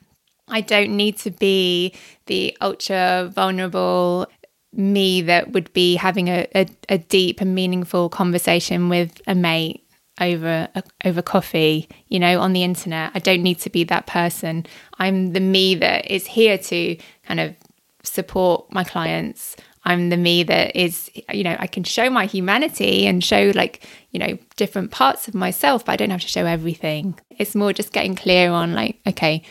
I 0.48 0.60
don't 0.60 0.96
need 0.96 1.16
to 1.18 1.30
be 1.30 1.94
the 2.26 2.56
ultra 2.60 3.30
vulnerable 3.32 4.26
me 4.72 5.22
that 5.22 5.52
would 5.52 5.72
be 5.72 5.96
having 5.96 6.28
a, 6.28 6.46
a, 6.54 6.66
a 6.88 6.98
deep 6.98 7.40
and 7.40 7.54
meaningful 7.54 8.08
conversation 8.08 8.88
with 8.88 9.20
a 9.26 9.34
mate 9.34 9.84
over 10.20 10.68
over 11.04 11.22
coffee, 11.22 11.88
you 12.08 12.18
know, 12.18 12.40
on 12.40 12.52
the 12.52 12.62
internet. 12.62 13.12
I 13.14 13.18
don't 13.18 13.42
need 13.42 13.58
to 13.60 13.70
be 13.70 13.84
that 13.84 14.06
person. 14.06 14.66
I'm 14.98 15.32
the 15.32 15.40
me 15.40 15.74
that 15.76 16.10
is 16.10 16.26
here 16.26 16.58
to 16.58 16.96
kind 17.24 17.40
of 17.40 17.54
support 18.02 18.72
my 18.72 18.84
clients. 18.84 19.56
I'm 19.84 20.10
the 20.10 20.16
me 20.16 20.42
that 20.42 20.76
is, 20.76 21.10
you 21.32 21.42
know, 21.42 21.56
I 21.58 21.66
can 21.66 21.84
show 21.84 22.10
my 22.10 22.26
humanity 22.26 23.06
and 23.06 23.24
show 23.24 23.50
like, 23.54 23.86
you 24.10 24.18
know, 24.18 24.38
different 24.56 24.90
parts 24.90 25.26
of 25.26 25.34
myself, 25.34 25.84
but 25.84 25.92
I 25.92 25.96
don't 25.96 26.10
have 26.10 26.20
to 26.20 26.28
show 26.28 26.44
everything. 26.44 27.18
It's 27.30 27.54
more 27.54 27.72
just 27.72 27.92
getting 27.92 28.14
clear 28.14 28.50
on 28.50 28.74
like, 28.74 28.98
okay, 29.06 29.42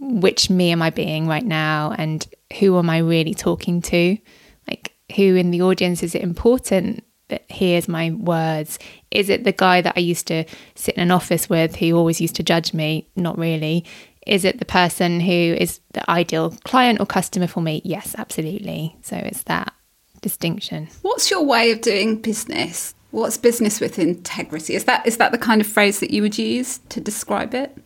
which 0.00 0.50
me 0.50 0.70
am 0.70 0.82
I 0.82 0.90
being 0.90 1.26
right 1.26 1.44
now 1.44 1.94
and 1.96 2.26
who 2.58 2.78
am 2.78 2.90
I 2.90 2.98
really 2.98 3.34
talking 3.34 3.80
to? 3.82 4.18
Like, 4.68 4.92
who 5.16 5.34
in 5.34 5.50
the 5.50 5.62
audience 5.62 6.02
is 6.02 6.14
it 6.14 6.22
important 6.22 7.02
that 7.28 7.50
hears 7.50 7.88
my 7.88 8.10
words? 8.10 8.78
Is 9.10 9.28
it 9.28 9.44
the 9.44 9.52
guy 9.52 9.80
that 9.80 9.94
I 9.96 10.00
used 10.00 10.26
to 10.28 10.44
sit 10.74 10.94
in 10.94 11.02
an 11.02 11.10
office 11.10 11.48
with 11.48 11.76
who 11.76 11.96
always 11.96 12.20
used 12.20 12.36
to 12.36 12.42
judge 12.42 12.74
me? 12.74 13.08
Not 13.16 13.38
really. 13.38 13.84
Is 14.26 14.44
it 14.44 14.58
the 14.58 14.64
person 14.64 15.20
who 15.20 15.30
is 15.30 15.80
the 15.92 16.08
ideal 16.10 16.50
client 16.64 17.00
or 17.00 17.06
customer 17.06 17.46
for 17.46 17.62
me? 17.62 17.80
Yes, 17.84 18.14
absolutely. 18.18 18.96
So 19.02 19.16
it's 19.16 19.42
that 19.44 19.72
distinction. 20.20 20.88
What's 21.02 21.30
your 21.30 21.44
way 21.44 21.70
of 21.70 21.80
doing 21.80 22.20
business? 22.20 22.94
What's 23.10 23.38
business 23.38 23.80
with 23.80 23.98
integrity? 23.98 24.74
Is 24.74 24.84
that 24.84 25.06
is 25.06 25.16
that 25.16 25.32
the 25.32 25.38
kind 25.38 25.60
of 25.60 25.66
phrase 25.66 26.00
that 26.00 26.10
you 26.10 26.20
would 26.22 26.36
use 26.36 26.78
to 26.90 27.00
describe 27.00 27.54
it? 27.54 27.76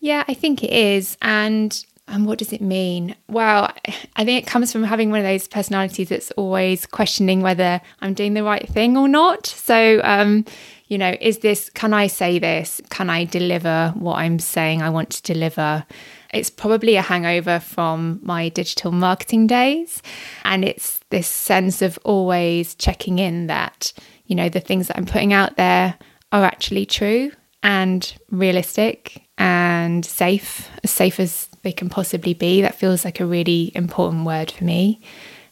Yeah, 0.00 0.24
I 0.26 0.34
think 0.34 0.64
it 0.64 0.72
is. 0.72 1.16
And 1.22 1.84
and 2.08 2.26
what 2.26 2.38
does 2.38 2.52
it 2.52 2.60
mean? 2.60 3.16
Well, 3.28 3.72
I 4.16 4.24
think 4.24 4.44
it 4.44 4.48
comes 4.48 4.72
from 4.72 4.84
having 4.84 5.10
one 5.10 5.20
of 5.20 5.26
those 5.26 5.48
personalities 5.48 6.08
that's 6.08 6.30
always 6.32 6.86
questioning 6.86 7.40
whether 7.40 7.80
I'm 8.00 8.14
doing 8.14 8.34
the 8.34 8.44
right 8.44 8.68
thing 8.68 8.96
or 8.96 9.08
not. 9.08 9.46
So 9.46 10.00
um, 10.04 10.44
you 10.88 10.98
know, 10.98 11.16
is 11.20 11.38
this, 11.38 11.68
can 11.70 11.92
I 11.92 12.06
say 12.06 12.38
this? 12.38 12.80
Can 12.90 13.10
I 13.10 13.24
deliver 13.24 13.92
what 13.96 14.16
I'm 14.16 14.38
saying 14.38 14.82
I 14.82 14.90
want 14.90 15.10
to 15.10 15.22
deliver? 15.22 15.84
It's 16.32 16.50
probably 16.50 16.96
a 16.96 17.02
hangover 17.02 17.58
from 17.58 18.20
my 18.22 18.48
digital 18.50 18.92
marketing 18.92 19.46
days. 19.48 20.00
And 20.44 20.64
it's 20.64 21.00
this 21.10 21.26
sense 21.26 21.82
of 21.82 21.98
always 22.04 22.74
checking 22.76 23.18
in 23.18 23.48
that, 23.48 23.92
you 24.26 24.36
know, 24.36 24.48
the 24.48 24.60
things 24.60 24.88
that 24.88 24.96
I'm 24.96 25.06
putting 25.06 25.32
out 25.32 25.56
there 25.56 25.96
are 26.30 26.44
actually 26.44 26.86
true 26.86 27.32
and 27.62 28.14
realistic 28.30 29.22
and 29.38 30.04
safe, 30.04 30.68
as 30.84 30.90
safe 30.90 31.18
as 31.18 31.48
they 31.66 31.72
can 31.72 31.90
possibly 31.90 32.32
be. 32.32 32.62
That 32.62 32.76
feels 32.76 33.04
like 33.04 33.20
a 33.20 33.26
really 33.26 33.72
important 33.74 34.24
word 34.24 34.50
for 34.50 34.64
me 34.64 35.02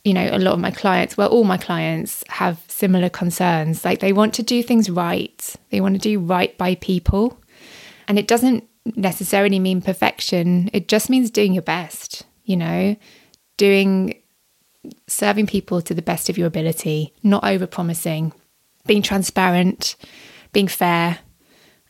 you 0.05 0.13
know, 0.13 0.29
a 0.31 0.39
lot 0.39 0.53
of 0.53 0.61
my 0.61 0.71
clients, 0.71 1.17
well, 1.17 1.31
all 1.31 1.45
my 1.45 1.57
clients 1.57 2.23
have 2.29 2.63
similar 2.69 3.09
concerns. 3.09 3.85
Like 3.85 4.01
they 4.01 4.13
want 4.13 4.35
to 4.35 4.43
do 4.43 4.63
things 4.63 4.91
right, 4.91 5.57
they 5.71 5.81
want 5.81 5.95
to 5.95 5.99
do 5.99 6.21
right 6.21 6.57
by 6.59 6.75
people. 6.77 7.41
And 8.07 8.19
it 8.19 8.29
doesn't 8.29 8.69
necessarily 8.97 9.59
mean 9.59 9.81
perfection, 9.81 10.69
it 10.75 10.89
just 10.89 11.09
means 11.09 11.31
doing 11.31 11.55
your 11.55 11.63
best, 11.63 12.25
you 12.45 12.57
know, 12.57 12.97
doing, 13.57 14.21
serving 15.07 15.47
people 15.47 15.81
to 15.81 15.95
the 15.95 16.03
best 16.03 16.29
of 16.29 16.37
your 16.37 16.47
ability, 16.47 17.15
not 17.23 17.43
over 17.43 17.67
promising, 17.67 18.35
being 18.87 19.01
transparent, 19.01 19.97
being 20.53 20.69
fair, 20.69 21.21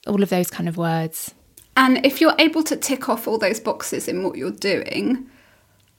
all 0.06 0.22
of 0.22 0.28
those 0.28 0.50
kind 0.50 0.68
of 0.68 0.76
words. 0.76 1.34
And 1.76 2.04
if 2.06 2.20
you're 2.20 2.34
able 2.38 2.62
to 2.64 2.76
tick 2.76 3.08
off 3.08 3.26
all 3.26 3.38
those 3.38 3.60
boxes 3.60 4.08
in 4.08 4.22
what 4.22 4.36
you're 4.36 4.50
doing, 4.50 5.28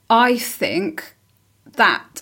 I 0.09 0.37
think 0.37 1.15
that 1.73 2.21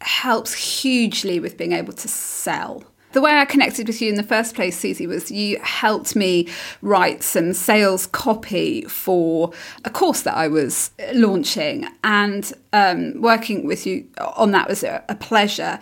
helps 0.00 0.54
hugely 0.54 1.40
with 1.40 1.56
being 1.56 1.72
able 1.72 1.92
to 1.92 2.08
sell. 2.08 2.84
The 3.12 3.20
way 3.20 3.30
I 3.30 3.44
connected 3.44 3.86
with 3.86 4.02
you 4.02 4.08
in 4.08 4.16
the 4.16 4.24
first 4.24 4.56
place, 4.56 4.76
Suzy, 4.76 5.06
was 5.06 5.30
you 5.30 5.60
helped 5.60 6.16
me 6.16 6.48
write 6.82 7.22
some 7.22 7.52
sales 7.52 8.08
copy 8.08 8.82
for 8.86 9.52
a 9.84 9.90
course 9.90 10.22
that 10.22 10.36
I 10.36 10.48
was 10.48 10.90
launching, 11.12 11.86
and 12.02 12.52
um, 12.72 13.20
working 13.20 13.66
with 13.66 13.86
you 13.86 14.08
on 14.36 14.50
that 14.50 14.68
was 14.68 14.82
a, 14.82 15.04
a 15.08 15.14
pleasure. 15.14 15.78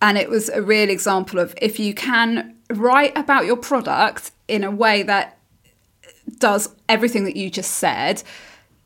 And 0.00 0.16
it 0.16 0.30
was 0.30 0.48
a 0.48 0.62
real 0.62 0.88
example 0.88 1.38
of 1.38 1.54
if 1.60 1.78
you 1.78 1.92
can 1.92 2.56
write 2.70 3.16
about 3.18 3.44
your 3.44 3.58
product 3.58 4.30
in 4.48 4.64
a 4.64 4.70
way 4.70 5.02
that 5.02 5.36
does 6.38 6.74
everything 6.88 7.24
that 7.24 7.36
you 7.36 7.50
just 7.50 7.72
said, 7.72 8.22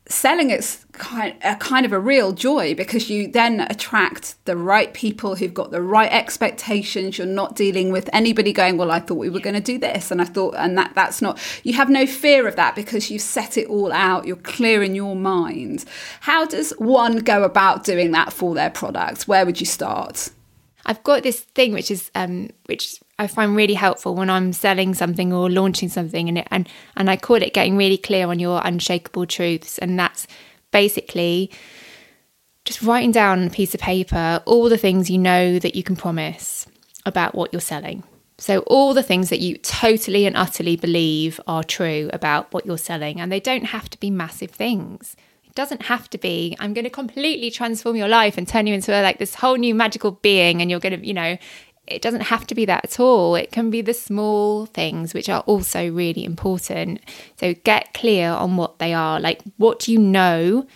selling 0.09 0.49
it's 0.49 0.85
kind 0.93 1.35
a 1.43 1.55
kind 1.57 1.85
of 1.85 1.91
a 1.91 1.99
real 1.99 2.31
joy 2.31 2.73
because 2.73 3.09
you 3.09 3.29
then 3.29 3.61
attract 3.69 4.35
the 4.45 4.55
right 4.55 4.93
people 4.93 5.35
who've 5.35 5.53
got 5.53 5.71
the 5.71 5.81
right 5.81 6.11
expectations. 6.11 7.17
You're 7.17 7.27
not 7.27 7.55
dealing 7.55 7.91
with 7.91 8.09
anybody 8.13 8.53
going 8.53 8.77
well 8.77 8.91
i 8.91 8.99
thought 8.99 9.15
we 9.15 9.29
were 9.29 9.39
going 9.39 9.55
to 9.55 9.61
do 9.61 9.77
this 9.77 10.11
and 10.11 10.21
i 10.21 10.25
thought 10.25 10.55
and 10.57 10.77
that 10.77 10.93
that's 10.95 11.21
not 11.21 11.39
you 11.63 11.73
have 11.73 11.89
no 11.89 12.05
fear 12.05 12.47
of 12.47 12.55
that 12.55 12.75
because 12.75 13.11
you've 13.11 13.21
set 13.21 13.57
it 13.57 13.67
all 13.67 13.91
out. 13.91 14.25
You're 14.25 14.37
clear 14.37 14.83
in 14.83 14.95
your 14.95 15.15
mind. 15.15 15.85
How 16.21 16.45
does 16.45 16.71
one 16.77 17.17
go 17.17 17.43
about 17.43 17.83
doing 17.83 18.11
that 18.11 18.33
for 18.33 18.55
their 18.55 18.69
products 18.69 19.27
where 19.27 19.45
would 19.45 19.59
you 19.59 19.65
start? 19.65 20.29
I've 20.85 21.03
got 21.03 21.23
this 21.23 21.41
thing 21.41 21.73
which 21.73 21.91
is 21.91 22.11
um 22.15 22.49
which 22.65 22.99
I 23.19 23.27
find 23.27 23.55
really 23.55 23.73
helpful 23.73 24.13
when 24.13 24.29
I'm 24.29 24.53
selling 24.53 24.93
something 24.93 25.33
or 25.33 25.49
launching 25.49 25.89
something, 25.89 26.29
and 26.29 26.37
it, 26.39 26.47
and 26.51 26.69
and 26.95 27.09
I 27.09 27.17
call 27.17 27.37
it 27.37 27.53
getting 27.53 27.77
really 27.77 27.97
clear 27.97 28.27
on 28.27 28.39
your 28.39 28.61
unshakable 28.63 29.25
truths, 29.25 29.77
and 29.79 29.97
that's 29.97 30.27
basically 30.71 31.51
just 32.65 32.81
writing 32.81 33.11
down 33.11 33.39
on 33.39 33.47
a 33.47 33.49
piece 33.49 33.73
of 33.73 33.79
paper 33.79 34.43
all 34.45 34.67
the 34.67 34.77
things 34.77 35.09
you 35.09 35.17
know 35.17 35.57
that 35.57 35.73
you 35.73 35.83
can 35.83 35.95
promise 35.95 36.67
about 37.05 37.33
what 37.33 37.53
you're 37.53 37.61
selling. 37.61 38.03
So, 38.37 38.59
all 38.67 38.93
the 38.93 39.01
things 39.01 39.29
that 39.29 39.39
you 39.39 39.57
totally 39.57 40.27
and 40.27 40.37
utterly 40.37 40.75
believe 40.75 41.39
are 41.47 41.63
true 41.63 42.09
about 42.13 42.53
what 42.53 42.67
you're 42.67 42.77
selling, 42.77 43.19
and 43.19 43.31
they 43.31 43.39
don't 43.39 43.65
have 43.65 43.89
to 43.89 43.99
be 43.99 44.11
massive 44.11 44.51
things. 44.51 45.15
It 45.43 45.55
doesn't 45.55 45.83
have 45.83 46.07
to 46.11 46.19
be, 46.19 46.55
I'm 46.59 46.75
going 46.75 46.83
to 46.83 46.91
completely 46.91 47.49
transform 47.49 47.95
your 47.95 48.07
life 48.07 48.37
and 48.37 48.47
turn 48.47 48.67
you 48.67 48.75
into 48.75 48.93
a, 48.93 49.01
like 49.01 49.17
this 49.17 49.33
whole 49.33 49.55
new 49.55 49.73
magical 49.73 50.11
being, 50.11 50.61
and 50.61 50.69
you're 50.69 50.79
going 50.79 50.99
to, 50.99 51.07
you 51.07 51.15
know, 51.15 51.37
it 51.87 52.01
doesn't 52.01 52.21
have 52.21 52.45
to 52.47 52.55
be 52.55 52.65
that 52.65 52.83
at 52.83 52.99
all. 52.99 53.35
It 53.35 53.51
can 53.51 53.69
be 53.69 53.81
the 53.81 53.93
small 53.93 54.65
things 54.65 55.13
which 55.13 55.29
are 55.29 55.41
also 55.41 55.89
really 55.89 56.25
important. 56.25 57.01
So, 57.39 57.53
get 57.63 57.93
clear 57.93 58.29
on 58.29 58.57
what 58.57 58.79
they 58.79 58.93
are. 58.93 59.19
Like, 59.19 59.41
what 59.57 59.87
you 59.87 59.97
know 59.99 60.67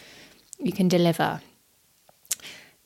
you 0.60 0.72
can 0.72 0.88
deliver? 0.88 1.42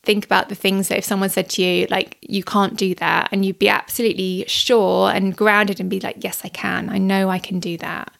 think 0.06 0.24
about 0.24 0.48
the 0.48 0.54
things 0.54 0.86
that 0.88 0.98
if 0.98 1.04
someone 1.04 1.28
said 1.28 1.50
to 1.50 1.62
you, 1.62 1.86
like, 1.90 2.16
you 2.22 2.44
can't 2.44 2.76
do 2.76 2.94
that, 2.94 3.28
and 3.32 3.44
you'd 3.44 3.58
be 3.58 3.68
absolutely 3.68 4.44
sure 4.46 5.10
and 5.10 5.36
grounded 5.36 5.80
and 5.80 5.90
be 5.90 6.00
like, 6.00 6.22
yes, 6.22 6.42
I 6.44 6.48
can. 6.48 6.88
I 6.88 6.98
know 6.98 7.28
I 7.28 7.40
can 7.40 7.58
do 7.58 7.76
that. 7.78 8.12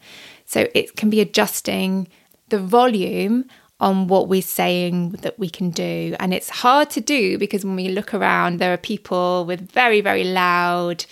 So 0.45 0.67
it 0.75 0.97
can 0.97 1.09
be 1.09 1.21
adjusting 1.21 2.09
the 2.49 2.59
volume 2.59 3.47
on 3.79 4.07
what 4.09 4.29
we're 4.29 4.43
saying 4.43 5.11
that 5.23 5.39
we 5.39 5.51
can 5.51 5.71
do. 5.71 6.17
And 6.19 6.33
it's 6.33 6.49
hard 6.49 6.89
to 6.91 7.01
do 7.01 7.39
because 7.39 7.65
when 7.65 7.77
we 7.77 7.89
look 7.89 8.15
around, 8.15 8.59
there 8.59 8.73
are 8.73 8.79
people 8.79 9.45
with 9.45 9.71
very, 9.71 10.01
very 10.01 10.25
loud, 10.25 11.05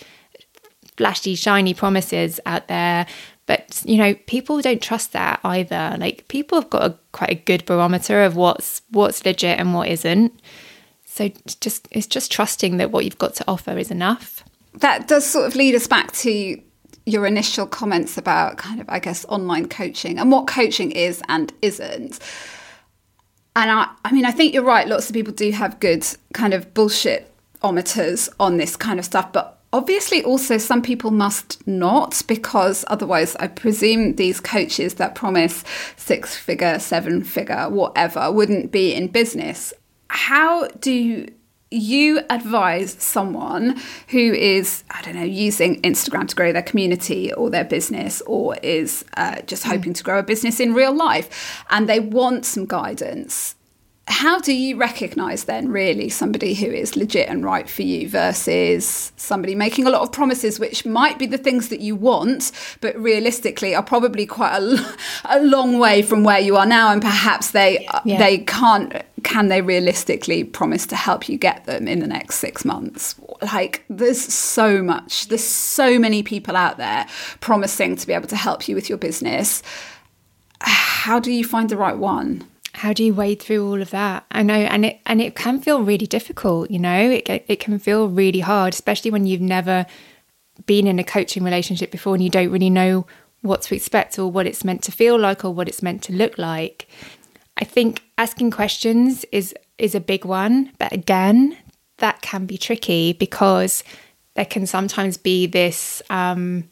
flashy, 0.96 1.34
shiny 1.34 1.74
promises 1.74 2.40
out 2.46 2.68
there. 2.68 3.06
But 3.46 3.82
you 3.84 3.98
know, 3.98 4.14
people 4.26 4.60
don't 4.62 4.80
trust 4.80 5.12
that 5.12 5.40
either. 5.44 5.96
Like 5.98 6.26
people 6.28 6.58
have 6.60 6.70
got 6.70 6.90
a 6.90 6.98
quite 7.12 7.30
a 7.30 7.34
good 7.34 7.66
barometer 7.66 8.22
of 8.22 8.36
what's 8.36 8.80
what's 8.90 9.24
legit 9.24 9.58
and 9.58 9.74
what 9.74 9.88
isn't. 9.88 10.32
So 11.04 11.30
just 11.60 11.86
it's 11.90 12.06
just 12.06 12.32
trusting 12.32 12.78
that 12.78 12.90
what 12.90 13.04
you've 13.04 13.18
got 13.18 13.34
to 13.36 13.44
offer 13.46 13.76
is 13.76 13.90
enough. 13.90 14.42
That 14.78 15.06
does 15.06 15.26
sort 15.26 15.46
of 15.46 15.54
lead 15.54 15.74
us 15.74 15.86
back 15.86 16.12
to 16.12 16.60
your 17.06 17.26
initial 17.26 17.66
comments 17.66 18.16
about 18.16 18.56
kind 18.56 18.80
of 18.80 18.88
I 18.88 18.98
guess 18.98 19.26
online 19.26 19.68
coaching 19.68 20.18
and 20.18 20.32
what 20.32 20.46
coaching 20.46 20.90
is 20.92 21.22
and 21.28 21.52
isn't. 21.60 22.18
And 23.56 23.70
I 23.70 23.88
I 24.04 24.12
mean 24.12 24.24
I 24.24 24.30
think 24.30 24.54
you're 24.54 24.64
right. 24.64 24.86
Lots 24.86 25.08
of 25.08 25.14
people 25.14 25.32
do 25.32 25.50
have 25.52 25.80
good 25.80 26.06
kind 26.32 26.54
of 26.54 26.72
bullshit 26.74 27.30
ometers 27.62 28.28
on 28.38 28.58
this 28.58 28.76
kind 28.76 28.98
of 28.98 29.04
stuff 29.04 29.32
but 29.32 29.54
Obviously, 29.74 30.22
also, 30.22 30.56
some 30.56 30.82
people 30.82 31.10
must 31.10 31.66
not 31.66 32.22
because 32.28 32.84
otherwise, 32.86 33.34
I 33.40 33.48
presume 33.48 34.14
these 34.14 34.38
coaches 34.38 34.94
that 34.94 35.16
promise 35.16 35.64
six 35.96 36.36
figure, 36.36 36.78
seven 36.78 37.24
figure, 37.24 37.68
whatever, 37.68 38.30
wouldn't 38.30 38.70
be 38.70 38.94
in 38.94 39.08
business. 39.08 39.74
How 40.10 40.68
do 40.78 41.26
you 41.74 42.20
advise 42.30 42.96
someone 43.02 43.80
who 44.08 44.32
is, 44.32 44.84
I 44.90 45.02
don't 45.02 45.16
know, 45.16 45.22
using 45.22 45.80
Instagram 45.82 46.28
to 46.28 46.36
grow 46.36 46.52
their 46.52 46.62
community 46.62 47.32
or 47.32 47.50
their 47.50 47.64
business 47.64 48.20
or 48.22 48.56
is 48.56 49.04
uh, 49.16 49.42
just 49.42 49.64
hoping 49.64 49.92
to 49.94 50.04
grow 50.04 50.18
a 50.18 50.22
business 50.22 50.60
in 50.60 50.74
real 50.74 50.94
life 50.94 51.64
and 51.70 51.88
they 51.88 52.00
want 52.00 52.44
some 52.44 52.66
guidance? 52.66 53.56
How 54.06 54.38
do 54.38 54.52
you 54.52 54.76
recognize 54.76 55.44
then 55.44 55.68
really 55.68 56.10
somebody 56.10 56.52
who 56.52 56.66
is 56.66 56.94
legit 56.94 57.26
and 57.28 57.42
right 57.42 57.68
for 57.68 57.82
you 57.82 58.06
versus 58.06 59.12
somebody 59.16 59.54
making 59.54 59.86
a 59.86 59.90
lot 59.90 60.02
of 60.02 60.12
promises 60.12 60.60
which 60.60 60.84
might 60.84 61.18
be 61.18 61.26
the 61.26 61.38
things 61.38 61.68
that 61.70 61.80
you 61.80 61.96
want 61.96 62.52
but 62.82 62.94
realistically 62.96 63.74
are 63.74 63.82
probably 63.82 64.26
quite 64.26 64.56
a, 64.56 64.96
a 65.24 65.40
long 65.42 65.78
way 65.78 66.02
from 66.02 66.22
where 66.22 66.38
you 66.38 66.54
are 66.56 66.66
now 66.66 66.92
and 66.92 67.00
perhaps 67.00 67.52
they 67.52 67.86
uh, 67.86 68.00
yeah. 68.04 68.18
they 68.18 68.38
can't 68.38 69.02
can 69.22 69.48
they 69.48 69.62
realistically 69.62 70.44
promise 70.44 70.86
to 70.86 70.96
help 70.96 71.28
you 71.28 71.38
get 71.38 71.64
them 71.64 71.88
in 71.88 72.00
the 72.00 72.06
next 72.06 72.36
6 72.36 72.62
months? 72.66 73.14
Like 73.40 73.84
there's 73.88 74.20
so 74.20 74.82
much 74.82 75.28
there's 75.28 75.44
so 75.44 75.98
many 75.98 76.22
people 76.22 76.56
out 76.56 76.76
there 76.76 77.06
promising 77.40 77.96
to 77.96 78.06
be 78.06 78.12
able 78.12 78.28
to 78.28 78.36
help 78.36 78.68
you 78.68 78.74
with 78.74 78.90
your 78.90 78.98
business. 78.98 79.62
How 80.60 81.18
do 81.20 81.32
you 81.32 81.44
find 81.44 81.70
the 81.70 81.76
right 81.76 81.96
one 81.96 82.46
how 82.74 82.92
do 82.92 83.04
you 83.04 83.14
wade 83.14 83.40
through 83.40 83.66
all 83.66 83.80
of 83.80 83.90
that? 83.90 84.26
I 84.30 84.42
know, 84.42 84.54
and 84.54 84.84
it 84.84 85.00
and 85.06 85.20
it 85.20 85.34
can 85.34 85.60
feel 85.60 85.82
really 85.82 86.06
difficult. 86.06 86.70
You 86.70 86.80
know, 86.80 87.10
it 87.10 87.28
it 87.28 87.60
can 87.60 87.78
feel 87.78 88.08
really 88.08 88.40
hard, 88.40 88.74
especially 88.74 89.10
when 89.10 89.26
you've 89.26 89.40
never 89.40 89.86
been 90.66 90.86
in 90.86 90.98
a 90.98 91.04
coaching 91.04 91.42
relationship 91.42 91.90
before 91.90 92.14
and 92.14 92.22
you 92.22 92.30
don't 92.30 92.50
really 92.50 92.70
know 92.70 93.06
what 93.42 93.62
to 93.62 93.74
expect 93.74 94.18
or 94.18 94.30
what 94.30 94.46
it's 94.46 94.64
meant 94.64 94.82
to 94.82 94.92
feel 94.92 95.18
like 95.18 95.44
or 95.44 95.52
what 95.52 95.68
it's 95.68 95.82
meant 95.82 96.02
to 96.02 96.12
look 96.12 96.38
like. 96.38 96.88
I 97.56 97.64
think 97.64 98.02
asking 98.18 98.50
questions 98.50 99.24
is 99.32 99.54
is 99.78 99.94
a 99.94 100.00
big 100.00 100.24
one, 100.24 100.72
but 100.78 100.92
again, 100.92 101.56
that 101.98 102.22
can 102.22 102.46
be 102.46 102.58
tricky 102.58 103.12
because 103.12 103.84
there 104.34 104.44
can 104.44 104.66
sometimes 104.66 105.16
be 105.16 105.46
this 105.46 106.02
um, 106.10 106.68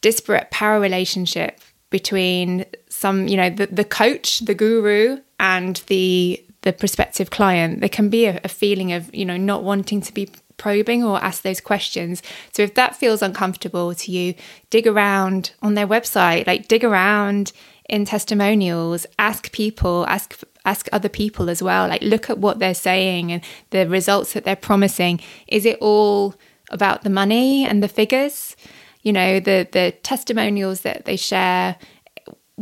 disparate 0.00 0.50
power 0.50 0.80
relationship 0.80 1.60
between 1.90 2.64
some, 2.88 3.28
you 3.28 3.36
know, 3.36 3.50
the, 3.50 3.66
the 3.66 3.84
coach, 3.84 4.40
the 4.40 4.54
guru, 4.54 5.18
and 5.42 5.82
the 5.88 6.42
the 6.62 6.72
prospective 6.72 7.30
client. 7.30 7.80
There 7.80 7.88
can 7.88 8.08
be 8.08 8.24
a, 8.26 8.40
a 8.44 8.48
feeling 8.48 8.92
of, 8.92 9.12
you 9.12 9.24
know, 9.24 9.36
not 9.36 9.64
wanting 9.64 10.00
to 10.02 10.14
be 10.14 10.30
probing 10.56 11.02
or 11.02 11.22
ask 11.22 11.42
those 11.42 11.60
questions. 11.60 12.22
So 12.52 12.62
if 12.62 12.74
that 12.74 12.94
feels 12.94 13.20
uncomfortable 13.20 13.94
to 13.96 14.12
you, 14.12 14.34
dig 14.70 14.86
around 14.86 15.50
on 15.60 15.74
their 15.74 15.88
website, 15.88 16.46
like 16.46 16.68
dig 16.68 16.84
around 16.84 17.52
in 17.88 18.04
testimonials, 18.04 19.06
ask 19.18 19.50
people, 19.52 20.06
ask 20.08 20.40
ask 20.64 20.88
other 20.92 21.08
people 21.08 21.50
as 21.50 21.60
well. 21.60 21.88
Like 21.88 22.02
look 22.02 22.30
at 22.30 22.38
what 22.38 22.60
they're 22.60 22.74
saying 22.74 23.32
and 23.32 23.42
the 23.70 23.88
results 23.88 24.32
that 24.34 24.44
they're 24.44 24.54
promising. 24.54 25.20
Is 25.48 25.66
it 25.66 25.78
all 25.80 26.36
about 26.70 27.02
the 27.02 27.10
money 27.10 27.66
and 27.66 27.82
the 27.82 27.88
figures? 27.88 28.54
You 29.02 29.12
know, 29.12 29.40
the 29.40 29.66
the 29.72 29.94
testimonials 30.04 30.82
that 30.82 31.06
they 31.06 31.16
share 31.16 31.76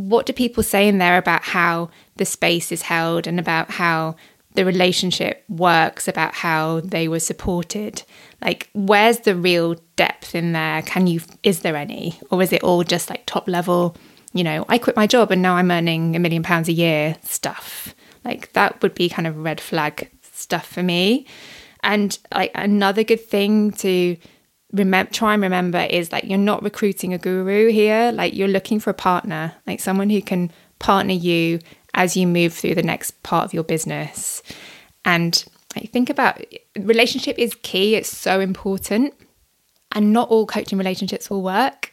what 0.09 0.25
do 0.25 0.33
people 0.33 0.63
say 0.63 0.87
in 0.87 0.97
there 0.97 1.17
about 1.17 1.43
how 1.43 1.89
the 2.15 2.25
space 2.25 2.71
is 2.71 2.83
held 2.83 3.27
and 3.27 3.39
about 3.39 3.71
how 3.71 4.15
the 4.53 4.65
relationship 4.65 5.43
works, 5.47 6.07
about 6.07 6.33
how 6.33 6.81
they 6.81 7.07
were 7.07 7.19
supported? 7.19 8.03
Like, 8.41 8.69
where's 8.73 9.19
the 9.19 9.35
real 9.35 9.75
depth 9.95 10.35
in 10.35 10.51
there? 10.53 10.81
Can 10.81 11.07
you, 11.07 11.21
is 11.43 11.61
there 11.61 11.75
any? 11.75 12.19
Or 12.29 12.41
is 12.41 12.51
it 12.51 12.63
all 12.63 12.83
just 12.83 13.09
like 13.09 13.25
top 13.25 13.47
level, 13.47 13.95
you 14.33 14.43
know, 14.43 14.65
I 14.67 14.77
quit 14.77 14.95
my 14.95 15.07
job 15.07 15.31
and 15.31 15.41
now 15.41 15.55
I'm 15.55 15.71
earning 15.71 16.15
a 16.15 16.19
million 16.19 16.43
pounds 16.43 16.67
a 16.67 16.73
year 16.73 17.15
stuff? 17.23 17.93
Like, 18.25 18.53
that 18.53 18.81
would 18.81 18.95
be 18.95 19.09
kind 19.09 19.27
of 19.27 19.37
red 19.37 19.61
flag 19.61 20.11
stuff 20.21 20.67
for 20.67 20.83
me. 20.83 21.25
And 21.83 22.17
like 22.33 22.51
another 22.55 23.03
good 23.03 23.25
thing 23.25 23.71
to 23.71 24.17
remember 24.73 25.11
try 25.11 25.33
and 25.33 25.43
remember 25.43 25.79
is 25.79 26.11
like 26.11 26.23
you're 26.23 26.37
not 26.37 26.63
recruiting 26.63 27.13
a 27.13 27.17
guru 27.17 27.69
here. 27.69 28.11
Like 28.11 28.33
you're 28.33 28.47
looking 28.47 28.79
for 28.79 28.89
a 28.89 28.95
partner 28.95 29.53
like 29.67 29.79
someone 29.79 30.09
who 30.09 30.21
can 30.21 30.51
partner 30.79 31.13
you 31.13 31.59
as 31.93 32.15
you 32.15 32.25
move 32.27 32.53
through 32.53 32.75
the 32.75 32.83
next 32.83 33.21
part 33.23 33.45
of 33.45 33.53
your 33.53 33.63
business. 33.63 34.41
And 35.05 35.43
think 35.87 36.09
about 36.09 36.41
relationship 36.77 37.37
is 37.37 37.55
key. 37.63 37.95
It's 37.95 38.09
so 38.09 38.39
important. 38.39 39.13
And 39.93 40.13
not 40.13 40.29
all 40.29 40.45
coaching 40.45 40.77
relationships 40.77 41.29
will 41.29 41.43
work 41.43 41.90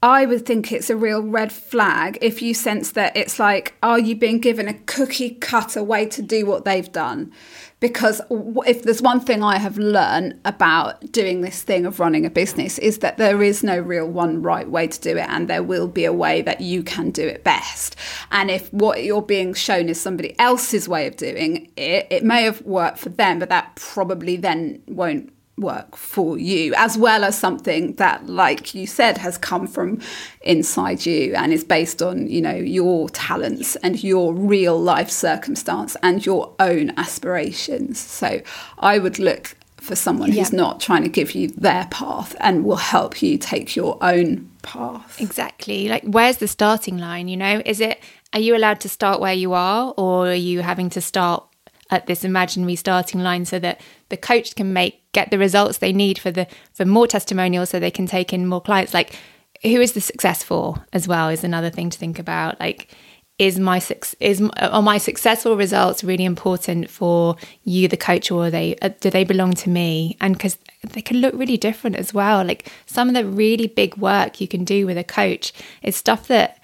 I 0.00 0.26
would 0.26 0.46
think 0.46 0.70
it's 0.70 0.90
a 0.90 0.96
real 0.96 1.22
red 1.22 1.50
flag 1.50 2.18
if 2.22 2.40
you 2.40 2.54
sense 2.54 2.92
that 2.92 3.16
it's 3.16 3.40
like, 3.40 3.74
are 3.82 3.98
you 3.98 4.14
being 4.14 4.38
given 4.38 4.68
a 4.68 4.74
cookie 4.74 5.30
cutter 5.30 5.82
way 5.82 6.06
to 6.06 6.22
do 6.22 6.46
what 6.46 6.64
they've 6.64 6.90
done? 6.92 7.32
Because 7.80 8.20
if 8.30 8.84
there's 8.84 9.02
one 9.02 9.18
thing 9.18 9.42
I 9.42 9.58
have 9.58 9.76
learned 9.76 10.38
about 10.44 11.10
doing 11.10 11.40
this 11.40 11.62
thing 11.62 11.84
of 11.84 11.98
running 11.98 12.24
a 12.24 12.30
business 12.30 12.78
is 12.78 12.98
that 12.98 13.18
there 13.18 13.42
is 13.42 13.64
no 13.64 13.76
real 13.78 14.06
one 14.06 14.40
right 14.40 14.68
way 14.68 14.86
to 14.86 15.00
do 15.00 15.16
it, 15.16 15.28
and 15.28 15.48
there 15.48 15.62
will 15.62 15.88
be 15.88 16.04
a 16.04 16.12
way 16.12 16.42
that 16.42 16.60
you 16.60 16.84
can 16.84 17.10
do 17.10 17.26
it 17.26 17.42
best. 17.42 17.96
And 18.30 18.50
if 18.52 18.72
what 18.72 19.02
you're 19.02 19.22
being 19.22 19.54
shown 19.54 19.88
is 19.88 20.00
somebody 20.00 20.38
else's 20.38 20.88
way 20.88 21.06
of 21.08 21.16
doing 21.16 21.72
it, 21.76 22.06
it 22.10 22.24
may 22.24 22.42
have 22.42 22.62
worked 22.62 22.98
for 22.98 23.10
them, 23.10 23.38
but 23.38 23.48
that 23.48 23.74
probably 23.76 24.36
then 24.36 24.82
won't 24.86 25.32
work 25.60 25.96
for 25.96 26.38
you, 26.38 26.74
as 26.76 26.96
well 26.96 27.24
as 27.24 27.38
something 27.38 27.94
that, 27.94 28.26
like 28.26 28.74
you 28.74 28.86
said, 28.86 29.18
has 29.18 29.38
come 29.38 29.66
from 29.66 30.00
inside 30.42 31.06
you 31.06 31.34
and 31.34 31.52
is 31.52 31.64
based 31.64 32.02
on, 32.02 32.26
you 32.26 32.40
know, 32.40 32.54
your 32.54 33.08
talents 33.10 33.76
and 33.76 34.02
your 34.02 34.34
real 34.34 34.80
life 34.80 35.10
circumstance 35.10 35.96
and 36.02 36.24
your 36.24 36.54
own 36.58 36.92
aspirations. 36.96 37.98
So 37.98 38.40
I 38.78 38.98
would 38.98 39.18
look 39.18 39.56
for 39.76 39.94
someone 39.96 40.32
who's 40.32 40.52
not 40.52 40.80
trying 40.80 41.02
to 41.02 41.08
give 41.08 41.32
you 41.32 41.48
their 41.48 41.86
path 41.90 42.34
and 42.40 42.64
will 42.64 42.76
help 42.76 43.22
you 43.22 43.38
take 43.38 43.76
your 43.76 43.96
own 44.02 44.50
path. 44.62 45.20
Exactly. 45.20 45.88
Like, 45.88 46.04
where's 46.04 46.38
the 46.38 46.48
starting 46.48 46.98
line? 46.98 47.28
You 47.28 47.36
know, 47.36 47.62
is 47.64 47.80
it, 47.80 48.00
are 48.32 48.40
you 48.40 48.56
allowed 48.56 48.80
to 48.80 48.88
start 48.88 49.20
where 49.20 49.32
you 49.32 49.54
are 49.54 49.94
or 49.96 50.28
are 50.28 50.34
you 50.34 50.60
having 50.60 50.90
to 50.90 51.00
start 51.00 51.47
at 51.90 52.06
this 52.06 52.24
imaginary 52.24 52.76
starting 52.76 53.20
line 53.20 53.44
so 53.44 53.58
that 53.58 53.80
the 54.08 54.16
coach 54.16 54.54
can 54.54 54.72
make 54.72 55.10
get 55.12 55.30
the 55.30 55.38
results 55.38 55.78
they 55.78 55.92
need 55.92 56.18
for 56.18 56.30
the 56.30 56.46
for 56.72 56.84
more 56.84 57.06
testimonials 57.06 57.70
so 57.70 57.80
they 57.80 57.90
can 57.90 58.06
take 58.06 58.32
in 58.32 58.46
more 58.46 58.60
clients. 58.60 58.94
Like 58.94 59.18
who 59.62 59.80
is 59.80 59.92
the 59.92 60.00
success 60.00 60.42
for 60.42 60.84
as 60.92 61.08
well 61.08 61.28
is 61.28 61.44
another 61.44 61.70
thing 61.70 61.90
to 61.90 61.98
think 61.98 62.18
about. 62.18 62.60
Like 62.60 62.94
is 63.38 63.58
my 63.58 63.80
is 64.18 64.42
are 64.58 64.82
my 64.82 64.98
successful 64.98 65.56
results 65.56 66.02
really 66.02 66.24
important 66.24 66.90
for 66.90 67.36
you 67.62 67.86
the 67.86 67.96
coach 67.96 68.30
or 68.30 68.50
they 68.50 68.76
uh, 68.82 68.90
do 69.00 69.10
they 69.10 69.24
belong 69.24 69.52
to 69.54 69.70
me? 69.70 70.16
And 70.20 70.34
because 70.34 70.58
they 70.92 71.02
can 71.02 71.18
look 71.18 71.34
really 71.34 71.56
different 71.56 71.96
as 71.96 72.12
well. 72.12 72.44
Like 72.44 72.70
some 72.86 73.08
of 73.08 73.14
the 73.14 73.24
really 73.24 73.68
big 73.68 73.96
work 73.96 74.40
you 74.40 74.48
can 74.48 74.64
do 74.64 74.86
with 74.86 74.98
a 74.98 75.04
coach 75.04 75.52
is 75.82 75.96
stuff 75.96 76.26
that 76.28 76.62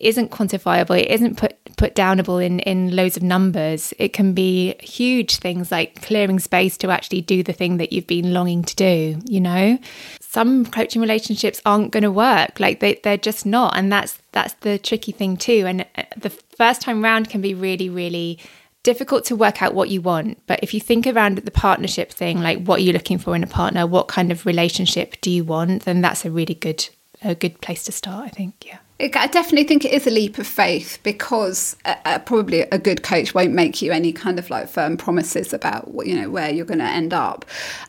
isn't 0.00 0.30
quantifiable 0.30 0.98
it 0.98 1.08
isn't 1.10 1.36
put 1.36 1.58
put 1.78 1.94
downable 1.94 2.44
in 2.44 2.58
in 2.60 2.94
loads 2.94 3.16
of 3.16 3.22
numbers. 3.22 3.94
It 3.98 4.12
can 4.12 4.34
be 4.34 4.74
huge 4.80 5.36
things 5.36 5.72
like 5.72 6.02
clearing 6.02 6.38
space 6.40 6.76
to 6.78 6.90
actually 6.90 7.22
do 7.22 7.42
the 7.42 7.54
thing 7.54 7.78
that 7.78 7.92
you've 7.92 8.06
been 8.06 8.34
longing 8.34 8.62
to 8.64 8.76
do 8.76 9.18
you 9.24 9.40
know? 9.40 9.78
Some 10.20 10.66
coaching 10.66 11.00
relationships 11.00 11.62
aren't 11.64 11.92
going 11.92 12.02
to 12.02 12.10
work 12.10 12.60
like 12.60 12.80
they, 12.80 13.00
they're 13.02 13.16
just 13.16 13.46
not 13.46 13.74
and 13.76 13.90
that's 13.90 14.18
that's 14.32 14.52
the 14.60 14.78
tricky 14.78 15.12
thing 15.12 15.38
too. 15.38 15.64
And 15.66 15.86
uh, 15.96 16.02
the 16.16 16.30
first 16.30 16.82
time 16.82 17.02
round 17.02 17.30
can 17.30 17.40
be 17.40 17.54
really 17.54 17.88
really 17.88 18.38
difficult 18.82 19.24
to 19.24 19.36
work 19.36 19.60
out 19.60 19.74
what 19.74 19.90
you 19.90 20.00
want 20.00 20.40
but 20.46 20.60
if 20.62 20.72
you 20.72 20.80
think 20.80 21.06
around 21.06 21.36
the 21.38 21.50
partnership 21.50 22.10
thing 22.12 22.40
like 22.40 22.64
what 22.64 22.78
are 22.78 22.82
you 22.82 22.92
looking 22.92 23.18
for 23.18 23.34
in 23.34 23.42
a 23.42 23.46
partner 23.46 23.86
what 23.86 24.06
kind 24.06 24.30
of 24.30 24.46
relationship 24.46 25.20
do 25.20 25.30
you 25.30 25.44
want 25.44 25.84
then 25.84 26.00
that's 26.00 26.24
a 26.24 26.30
really 26.30 26.54
good 26.54 26.88
a 27.22 27.34
good 27.34 27.60
place 27.60 27.82
to 27.82 27.92
start 27.92 28.24
i 28.24 28.28
think 28.28 28.54
yeah 28.64 28.78
I 29.00 29.28
definitely 29.28 29.62
think 29.62 29.84
it 29.84 29.92
is 29.92 30.08
a 30.08 30.10
leap 30.10 30.38
of 30.38 30.46
faith 30.46 30.98
because 31.04 31.76
uh, 31.84 31.94
uh, 32.04 32.18
probably 32.18 32.62
a 32.62 32.78
good 32.78 33.04
coach 33.04 33.32
won't 33.32 33.52
make 33.52 33.80
you 33.80 33.92
any 33.92 34.12
kind 34.12 34.40
of 34.40 34.50
like 34.50 34.68
firm 34.68 34.96
promises 34.96 35.52
about 35.52 35.92
what, 35.92 36.08
you 36.08 36.20
know 36.20 36.28
where 36.28 36.50
you're 36.50 36.66
going 36.66 36.80
to 36.80 36.84
end 36.84 37.14
up 37.14 37.44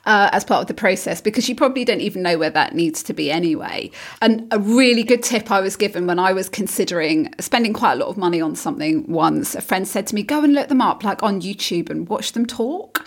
uh, 0.05 0.29
as 0.31 0.43
part 0.45 0.61
of 0.61 0.67
the 0.67 0.75
process 0.75 1.19
because 1.19 1.49
you 1.49 1.55
probably 1.55 1.83
don't 1.83 2.01
even 2.01 2.21
know 2.21 2.37
where 2.37 2.51
that 2.51 2.75
needs 2.75 3.01
to 3.01 3.13
be 3.13 3.31
anyway. 3.31 3.89
And 4.21 4.47
a 4.51 4.59
really 4.59 5.03
good 5.03 5.23
tip 5.23 5.49
I 5.49 5.61
was 5.61 5.75
given 5.75 6.05
when 6.05 6.19
I 6.19 6.31
was 6.31 6.47
considering 6.47 7.33
spending 7.39 7.73
quite 7.73 7.93
a 7.93 7.95
lot 7.95 8.09
of 8.09 8.17
money 8.17 8.39
on 8.39 8.55
something 8.55 9.11
once, 9.11 9.55
a 9.55 9.61
friend 9.61 9.87
said 9.87 10.05
to 10.07 10.15
me, 10.15 10.21
"Go 10.21 10.43
and 10.43 10.53
look 10.53 10.67
them 10.67 10.81
up 10.81 11.03
like 11.03 11.23
on 11.23 11.41
YouTube 11.41 11.89
and 11.89 12.07
watch 12.07 12.33
them 12.33 12.45
talk." 12.45 13.03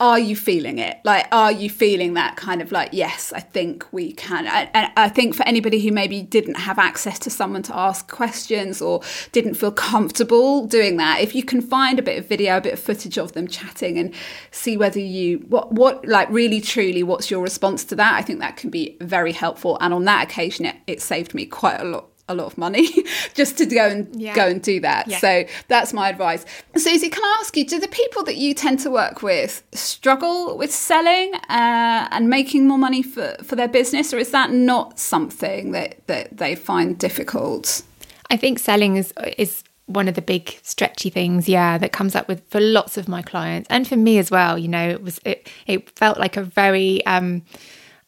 Are 0.00 0.18
you 0.18 0.34
feeling 0.34 0.78
it? 0.78 0.98
Like, 1.04 1.28
are 1.30 1.52
you 1.52 1.68
feeling 1.68 2.14
that 2.14 2.36
kind 2.36 2.62
of 2.62 2.72
like, 2.72 2.88
yes, 2.92 3.34
I 3.34 3.40
think 3.40 3.86
we 3.92 4.12
can? 4.14 4.46
And 4.46 4.90
I 4.96 5.10
think 5.10 5.34
for 5.34 5.42
anybody 5.46 5.78
who 5.78 5.92
maybe 5.92 6.22
didn't 6.22 6.54
have 6.54 6.78
access 6.78 7.18
to 7.20 7.30
someone 7.30 7.62
to 7.64 7.76
ask 7.76 8.10
questions 8.10 8.80
or 8.80 9.02
didn't 9.32 9.54
feel 9.54 9.70
comfortable 9.70 10.66
doing 10.66 10.96
that, 10.96 11.20
if 11.20 11.34
you 11.34 11.42
can 11.42 11.60
find 11.60 11.98
a 11.98 12.02
bit 12.02 12.18
of 12.18 12.26
video, 12.26 12.56
a 12.56 12.60
bit 12.62 12.72
of 12.72 12.80
footage 12.80 13.18
of 13.18 13.32
them 13.32 13.46
chatting 13.46 13.98
and 13.98 14.14
see 14.50 14.78
whether 14.78 14.98
you, 14.98 15.38
what, 15.48 15.70
what, 15.72 16.06
like 16.08 16.30
really 16.30 16.62
truly, 16.62 17.02
what's 17.02 17.30
your 17.30 17.42
response 17.42 17.84
to 17.84 17.94
that? 17.96 18.14
I 18.14 18.22
think 18.22 18.40
that 18.40 18.56
can 18.56 18.70
be 18.70 18.96
very 19.02 19.32
helpful. 19.32 19.76
And 19.82 19.92
on 19.92 20.04
that 20.06 20.24
occasion, 20.24 20.64
it, 20.64 20.76
it 20.86 21.02
saved 21.02 21.34
me 21.34 21.44
quite 21.44 21.78
a 21.78 21.84
lot 21.84 22.09
a 22.30 22.34
lot 22.34 22.46
of 22.46 22.56
money 22.58 22.88
just 23.34 23.58
to 23.58 23.66
go 23.66 23.88
and 23.88 24.20
yeah. 24.20 24.34
go 24.34 24.46
and 24.46 24.62
do 24.62 24.80
that. 24.80 25.08
Yeah. 25.08 25.18
So 25.18 25.44
that's 25.68 25.92
my 25.92 26.08
advice. 26.08 26.44
Suzy, 26.76 27.08
can 27.08 27.22
I 27.22 27.36
ask 27.40 27.56
you, 27.56 27.64
do 27.66 27.78
the 27.78 27.88
people 27.88 28.22
that 28.24 28.36
you 28.36 28.54
tend 28.54 28.80
to 28.80 28.90
work 28.90 29.22
with 29.22 29.62
struggle 29.72 30.56
with 30.56 30.72
selling 30.72 31.34
uh, 31.34 32.08
and 32.10 32.28
making 32.28 32.66
more 32.66 32.78
money 32.78 33.02
for, 33.02 33.36
for 33.42 33.56
their 33.56 33.68
business, 33.68 34.14
or 34.14 34.18
is 34.18 34.30
that 34.30 34.50
not 34.50 34.98
something 34.98 35.72
that, 35.72 36.06
that 36.06 36.36
they 36.36 36.54
find 36.54 36.98
difficult? 36.98 37.82
I 38.30 38.36
think 38.36 38.58
selling 38.58 38.96
is 38.96 39.12
is 39.36 39.64
one 39.86 40.06
of 40.06 40.14
the 40.14 40.22
big 40.22 40.56
stretchy 40.62 41.10
things, 41.10 41.48
yeah, 41.48 41.76
that 41.78 41.92
comes 41.92 42.14
up 42.14 42.28
with 42.28 42.42
for 42.48 42.60
lots 42.60 42.96
of 42.96 43.08
my 43.08 43.22
clients 43.22 43.68
and 43.70 43.86
for 43.86 43.96
me 43.96 44.18
as 44.18 44.30
well. 44.30 44.56
You 44.56 44.68
know, 44.68 44.88
it 44.88 45.02
was 45.02 45.20
it 45.24 45.48
it 45.66 45.90
felt 45.98 46.18
like 46.18 46.36
a 46.36 46.42
very 46.42 47.04
um 47.06 47.42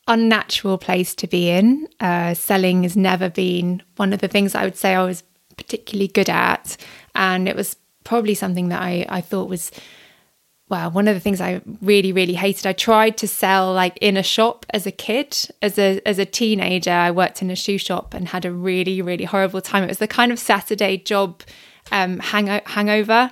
unnatural 0.09 0.79
place 0.79 1.15
to 1.17 1.27
be 1.27 1.49
in. 1.51 1.89
Uh, 2.01 2.35
selling 2.35 2.83
has 2.83 2.97
never 2.97 3.29
been 3.29 3.83
one 3.97 4.13
of 4.13 4.21
the 4.21 4.29
things 4.29 4.55
I 4.55 4.65
would 4.65 4.77
say 4.77 4.95
I 4.95 5.05
was 5.05 5.23
particularly 5.57 6.09
good 6.09 6.29
at. 6.29 6.77
And 7.15 7.49
it 7.49 7.57
was 7.57 7.77
probably 8.05 8.35
something 8.35 8.69
that 8.69 8.83
I, 8.83 9.07
I 9.09 9.21
thought 9.21 9.49
was, 9.49 9.71
well, 10.69 10.91
one 10.91 11.07
of 11.07 11.15
the 11.15 11.21
things 11.21 11.41
I 11.41 11.61
really, 11.81 12.13
really 12.13 12.35
hated. 12.35 12.67
I 12.67 12.73
tried 12.73 13.17
to 13.19 13.29
sell 13.29 13.73
like 13.73 13.97
in 13.99 14.17
a 14.17 14.23
shop 14.23 14.67
as 14.71 14.87
a 14.87 14.93
kid. 14.93 15.37
As 15.61 15.79
a, 15.79 16.01
as 16.07 16.19
a 16.19 16.25
teenager, 16.25 16.91
I 16.91 17.11
worked 17.11 17.43
in 17.43 17.51
a 17.51 17.57
shoe 17.57 17.79
shop 17.79 18.15
and 18.15 18.29
had 18.29 18.45
a 18.45 18.53
really, 18.53 19.01
really 19.03 19.25
horrible 19.25 19.61
time. 19.61 19.85
It 19.85 19.89
was 19.89 19.99
the 19.99 20.09
kind 20.09 20.33
of 20.33 20.39
Saturday 20.39 20.97
job 20.97 21.43
um, 21.91 22.19
hang- 22.19 22.63
hangover 22.67 23.31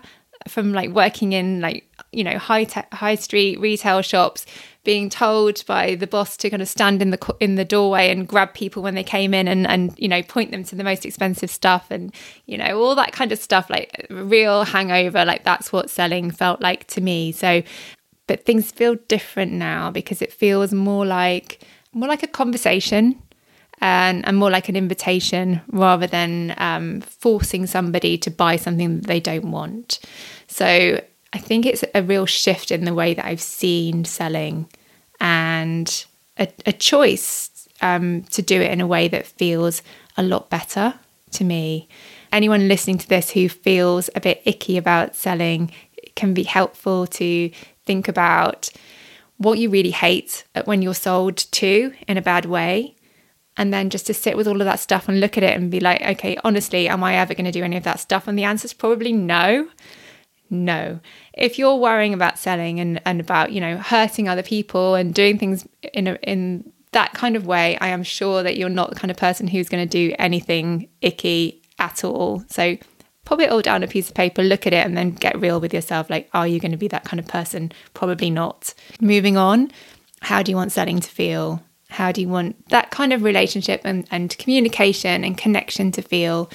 from 0.48 0.72
like 0.72 0.90
working 0.90 1.33
in 1.33 1.61
like 1.61 1.87
you 2.12 2.24
know 2.24 2.38
high 2.38 2.64
te- 2.64 2.80
high 2.92 3.14
street 3.14 3.61
retail 3.61 4.02
shops 4.02 4.46
being 4.83 5.11
told 5.11 5.64
by 5.66 5.95
the 5.95 6.07
boss 6.07 6.37
to 6.38 6.49
kind 6.49 6.62
of 6.62 6.69
stand 6.69 7.03
in 7.03 7.11
the 7.11 7.37
in 7.38 7.57
the 7.57 7.64
doorway 7.64 8.11
and 8.11 8.27
grab 8.27 8.55
people 8.55 8.83
when 8.83 8.95
they 8.95 9.05
came 9.05 9.35
in 9.35 9.47
and 9.47 9.66
and 9.66 9.95
you 9.99 10.09
know 10.09 10.23
point 10.23 10.51
them 10.51 10.64
to 10.64 10.75
the 10.75 10.85
most 10.85 11.05
expensive 11.05 11.51
stuff 11.51 11.90
and 11.90 12.14
you 12.47 12.57
know 12.57 12.81
all 12.81 12.95
that 12.95 13.12
kind 13.12 13.33
of 13.33 13.38
stuff 13.38 13.69
like 13.69 14.07
real 14.09 14.64
hangover 14.64 15.25
like 15.25 15.45
that's 15.45 15.73
what 15.73 15.90
selling 15.90 16.31
felt 16.31 16.61
like 16.61 16.87
to 16.87 17.01
me. 17.01 17.33
So 17.33 17.62
but 18.27 18.45
things 18.45 18.71
feel 18.71 18.95
different 19.09 19.53
now 19.53 19.90
because 19.90 20.23
it 20.23 20.33
feels 20.33 20.73
more 20.73 21.05
like 21.05 21.61
more 21.93 22.09
like 22.09 22.23
a 22.23 22.29
conversation 22.29 23.21
and, 23.81 24.27
and 24.27 24.37
more 24.37 24.51
like 24.51 24.69
an 24.69 24.77
invitation 24.77 25.61
rather 25.69 26.07
than 26.07 26.55
um, 26.59 27.01
forcing 27.01 27.66
somebody 27.66 28.19
to 28.19 28.31
buy 28.31 28.57
something 28.57 29.01
that 29.01 29.07
they 29.07 29.21
don't 29.21 29.51
want. 29.51 30.01
So 30.47 31.01
I 31.33 31.38
think 31.38 31.64
it's 31.64 31.85
a 31.95 32.03
real 32.03 32.27
shift 32.27 32.71
in 32.71 32.85
the 32.85 32.95
way 32.95 33.14
that 33.14 33.25
I've 33.25 33.40
seen 33.40 34.05
selling 34.05 34.69
and 35.21 36.05
a, 36.38 36.49
a 36.66 36.73
choice 36.73 37.69
um, 37.81 38.23
to 38.25 38.43
do 38.43 38.61
it 38.61 38.71
in 38.71 38.81
a 38.81 38.87
way 38.87 39.09
that 39.09 39.27
feels 39.27 39.83
a 40.16 40.23
lot 40.23 40.51
better 40.51 40.95
to 41.33 41.45
me. 41.45 41.88
Anyone 42.33 42.69
listening 42.69 42.99
to 42.99 43.09
this 43.09 43.31
who 43.31 43.49
feels 43.49 44.11
a 44.14 44.21
bit 44.21 44.43
icky 44.45 44.77
about 44.77 45.14
selling 45.14 45.73
can 46.14 46.35
be 46.35 46.43
helpful 46.43 47.07
to 47.07 47.51
think 47.85 48.09
about 48.09 48.69
what 49.37 49.59
you 49.59 49.71
really 49.71 49.90
hate 49.90 50.45
when 50.64 50.83
you're 50.83 50.95
sold 50.95 51.37
to 51.37 51.93
in 52.07 52.16
a 52.16 52.23
bad 52.23 52.45
way. 52.45 52.95
And 53.57 53.73
then 53.73 53.90
just 53.90 54.07
to 54.07 54.14
sit 54.14 54.37
with 54.37 54.47
all 54.47 54.61
of 54.61 54.64
that 54.64 54.81
stuff 54.81 55.09
and 55.09 55.21
look 55.21 55.37
at 55.37 55.43
it 55.43 55.57
and 55.57 55.71
be 55.71 55.81
like, 55.81 56.03
okay, 56.03 56.37
honestly, 56.45 56.88
am 56.88 57.05
I 57.05 57.16
ever 57.16 57.35
going 57.35 57.45
to 57.45 57.53
do 57.53 57.64
any 57.64 57.77
of 57.77 57.85
that 57.85 58.01
stuff? 58.01 58.27
And 58.29 58.38
the 58.38 58.45
answer 58.45 58.66
is 58.66 58.73
probably 58.73 59.12
no 59.12 59.69
no. 60.50 61.00
If 61.32 61.58
you're 61.58 61.76
worrying 61.76 62.12
about 62.12 62.38
selling 62.38 62.80
and, 62.80 63.00
and 63.04 63.20
about, 63.20 63.52
you 63.52 63.60
know, 63.60 63.78
hurting 63.78 64.28
other 64.28 64.42
people 64.42 64.94
and 64.94 65.14
doing 65.14 65.38
things 65.38 65.66
in 65.94 66.08
a, 66.08 66.14
in 66.22 66.72
that 66.92 67.14
kind 67.14 67.36
of 67.36 67.46
way, 67.46 67.78
I 67.80 67.88
am 67.88 68.02
sure 68.02 68.42
that 68.42 68.56
you're 68.56 68.68
not 68.68 68.90
the 68.90 68.96
kind 68.96 69.10
of 69.10 69.16
person 69.16 69.46
who's 69.46 69.68
going 69.68 69.86
to 69.86 69.90
do 69.90 70.14
anything 70.18 70.88
icky 71.00 71.62
at 71.78 72.04
all. 72.04 72.44
So 72.48 72.76
pop 73.24 73.40
it 73.40 73.50
all 73.50 73.62
down 73.62 73.82
a 73.82 73.88
piece 73.88 74.08
of 74.08 74.14
paper, 74.14 74.42
look 74.42 74.66
at 74.66 74.72
it, 74.72 74.84
and 74.84 74.96
then 74.96 75.12
get 75.12 75.40
real 75.40 75.60
with 75.60 75.72
yourself. 75.72 76.10
Like, 76.10 76.28
are 76.34 76.46
you 76.46 76.58
going 76.58 76.72
to 76.72 76.78
be 76.78 76.88
that 76.88 77.04
kind 77.04 77.20
of 77.20 77.26
person? 77.26 77.72
Probably 77.94 78.30
not. 78.30 78.74
Moving 79.00 79.36
on, 79.36 79.70
how 80.20 80.42
do 80.42 80.50
you 80.50 80.56
want 80.56 80.72
selling 80.72 81.00
to 81.00 81.10
feel? 81.10 81.62
How 81.88 82.12
do 82.12 82.20
you 82.20 82.28
want 82.28 82.68
that 82.68 82.90
kind 82.90 83.12
of 83.12 83.22
relationship 83.22 83.82
and, 83.84 84.06
and 84.10 84.36
communication 84.38 85.24
and 85.24 85.36
connection 85.36 85.92
to 85.92 86.02
feel? 86.02 86.50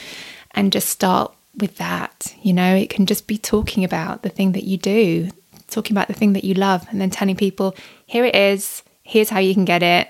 And 0.51 0.71
just 0.71 0.87
start 0.87 1.34
with 1.57 1.77
that. 1.77 2.35
You 2.41 2.53
know, 2.53 2.75
it 2.75 2.89
can 2.89 3.05
just 3.05 3.27
be 3.27 3.37
talking 3.37 3.83
about 3.83 4.23
the 4.23 4.29
thing 4.29 4.51
that 4.53 4.63
you 4.63 4.77
do, 4.77 5.29
talking 5.67 5.93
about 5.95 6.07
the 6.07 6.13
thing 6.13 6.33
that 6.33 6.43
you 6.43 6.53
love, 6.53 6.85
and 6.89 6.99
then 6.99 7.09
telling 7.09 7.35
people, 7.35 7.75
here 8.05 8.25
it 8.25 8.35
is, 8.35 8.83
here's 9.03 9.29
how 9.29 9.39
you 9.39 9.53
can 9.53 9.65
get 9.65 9.83
it. 9.83 10.09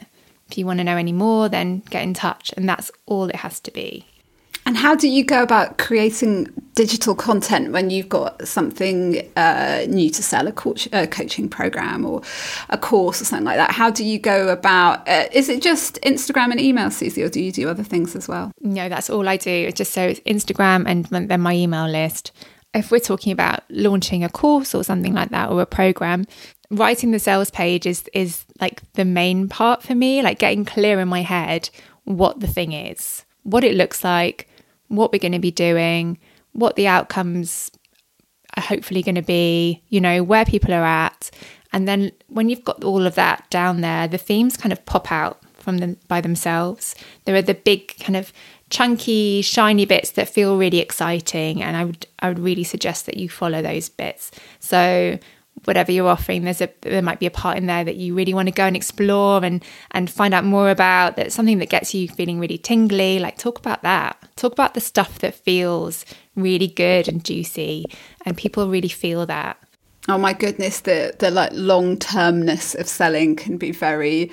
If 0.50 0.58
you 0.58 0.66
want 0.66 0.78
to 0.80 0.84
know 0.84 0.98
any 0.98 1.12
more, 1.12 1.50
then 1.50 1.80
get 1.90 2.04
in 2.04 2.14
touch. 2.14 2.54
And 2.56 2.70
that's 2.70 2.92
all 3.06 3.30
it 3.30 3.38
has 3.38 3.60
to 3.62 3.72
be. 3.72 4.06
And 4.66 4.76
how 4.76 4.96
do 4.96 5.08
you 5.08 5.24
go 5.24 5.44
about 5.44 5.78
creating 5.78 6.48
digital 6.74 7.14
content 7.14 7.72
when 7.72 7.92
you've 7.92 8.10
got 8.10 8.48
something 8.48 9.22
uh, 9.36 9.86
new 9.88 10.10
to 10.10 10.24
sell, 10.24 10.48
a, 10.48 10.54
a, 10.92 11.08
coaching 11.08 11.48
program 11.48 12.04
or 12.04 12.24
a 12.70 12.78
course 12.78 13.22
or 13.22 13.26
something 13.26 13.46
like 13.46 13.58
that? 13.58 13.72
How 13.72 13.92
do 13.92 14.04
you 14.04 14.18
go 14.18 14.50
about? 14.50 15.08
Uh, 15.08 15.26
is 15.32 15.50
it 15.50 15.62
just 15.62 16.02
Instagram 16.02 16.50
and 16.50 16.60
email, 16.60 16.90
Suzy, 16.90 17.22
or 17.22 17.30
do 17.30 17.42
you 17.42 17.52
do 17.52 17.70
other 17.70 17.84
things 17.84 18.16
as 18.16 18.28
well? 18.28 18.52
No, 18.60 18.90
that's 18.90 19.08
all 19.08 19.28
I 19.28 19.38
do. 19.38 19.52
It's 19.52 19.78
just 19.78 19.94
so 19.94 20.08
it's 20.08 20.20
Instagram 20.22 20.86
and 20.88 21.06
then 21.30 21.42
my 21.42 21.54
email 21.54 21.88
list. 21.88 22.32
If 22.74 22.90
we're 22.90 23.00
talking 23.00 23.32
about 23.32 23.64
launching 23.70 24.24
a 24.24 24.30
course 24.30 24.74
or 24.74 24.84
something 24.84 25.14
like 25.14 25.30
that 25.30 25.52
or 25.52 25.62
a 25.62 25.68
program, 25.68 26.26
writing 26.72 27.12
the 27.12 27.20
sales 27.20 27.52
page 27.52 27.86
is 27.86 28.10
is 28.14 28.46
like 28.60 28.82
the 28.94 29.06
main 29.06 29.48
part 29.48 29.84
for 29.84 29.94
me. 29.94 30.24
Like 30.24 30.40
getting 30.40 30.66
clear 30.66 31.00
in 31.00 31.08
my 31.08 31.22
head 31.22 31.70
what 32.04 32.40
the 32.40 32.48
thing 32.48 32.74
is, 32.74 33.26
what 33.44 33.64
it 33.64 33.76
looks 33.76 34.04
like 34.04 34.50
what 34.96 35.12
we're 35.12 35.20
going 35.20 35.32
to 35.32 35.40
be 35.40 35.52
doing, 35.52 36.18
what 36.54 36.76
the 36.76 36.88
outcomes 36.88 37.72
are 38.58 38.64
hopefully 38.64 39.02
going 39.02 39.16
to 39.16 39.22
be, 39.22 39.84
you 39.90 40.02
know, 40.02 40.24
where 40.24 40.46
people 40.46 40.74
are 40.74 40.84
at. 40.84 41.30
And 41.74 41.88
then 41.88 42.12
when 42.28 42.50
you've 42.50 42.64
got 42.64 42.84
all 42.84 43.06
of 43.06 43.16
that 43.16 43.50
down 43.50 43.82
there, 43.82 44.08
the 44.08 44.18
themes 44.18 44.56
kind 44.58 44.72
of 44.72 44.86
pop 44.86 45.12
out 45.12 45.42
from 45.54 45.80
them 45.80 45.98
by 46.08 46.22
themselves. 46.22 46.96
There 47.26 47.36
are 47.36 47.42
the 47.42 47.54
big 47.54 47.98
kind 48.00 48.16
of 48.16 48.32
chunky, 48.70 49.42
shiny 49.42 49.86
bits 49.86 50.12
that 50.12 50.30
feel 50.30 50.58
really 50.58 50.80
exciting. 50.80 51.62
And 51.62 51.76
I 51.76 51.86
would 51.86 52.06
I 52.20 52.30
would 52.30 52.40
really 52.40 52.64
suggest 52.64 53.06
that 53.08 53.18
you 53.18 53.30
follow 53.30 53.62
those 53.62 53.90
bits. 53.90 54.32
So 54.60 55.20
whatever 55.66 55.92
you're 55.92 56.08
offering, 56.08 56.44
there's 56.44 56.62
a 56.62 56.70
there 56.82 57.02
might 57.02 57.20
be 57.20 57.26
a 57.26 57.32
part 57.32 57.58
in 57.58 57.66
there 57.66 57.84
that 57.84 57.96
you 57.96 58.16
really 58.16 58.34
want 58.34 58.48
to 58.48 58.54
go 58.54 58.66
and 58.66 58.76
explore 58.76 59.44
and 59.44 59.64
and 59.92 60.10
find 60.10 60.34
out 60.34 60.46
more 60.46 60.70
about. 60.70 61.16
That's 61.16 61.36
something 61.36 61.60
that 61.60 61.70
gets 61.70 61.94
you 61.94 62.08
feeling 62.08 62.40
really 62.40 62.58
tingly. 62.58 63.20
Like 63.20 63.38
talk 63.38 63.60
about 63.60 63.84
that. 63.84 64.18
Talk 64.36 64.54
about 64.54 64.74
the 64.74 64.82
stuff 64.82 65.20
that 65.20 65.36
feels 65.36 66.06
really 66.36 66.68
good 66.68 67.08
and 67.08 67.24
juicy, 67.24 67.86
and 68.26 68.38
people 68.38 68.70
really 68.70 68.90
feel 68.90 69.26
that. 69.26 69.58
Oh 70.08 70.20
my 70.20 70.34
goodness, 70.34 70.82
the 70.82 71.16
the 71.18 71.32
like 71.32 71.50
long 71.54 71.98
termness 71.98 72.76
of 72.76 72.88
selling 72.88 73.36
can 73.36 73.58
be 73.58 73.72
very 73.72 74.32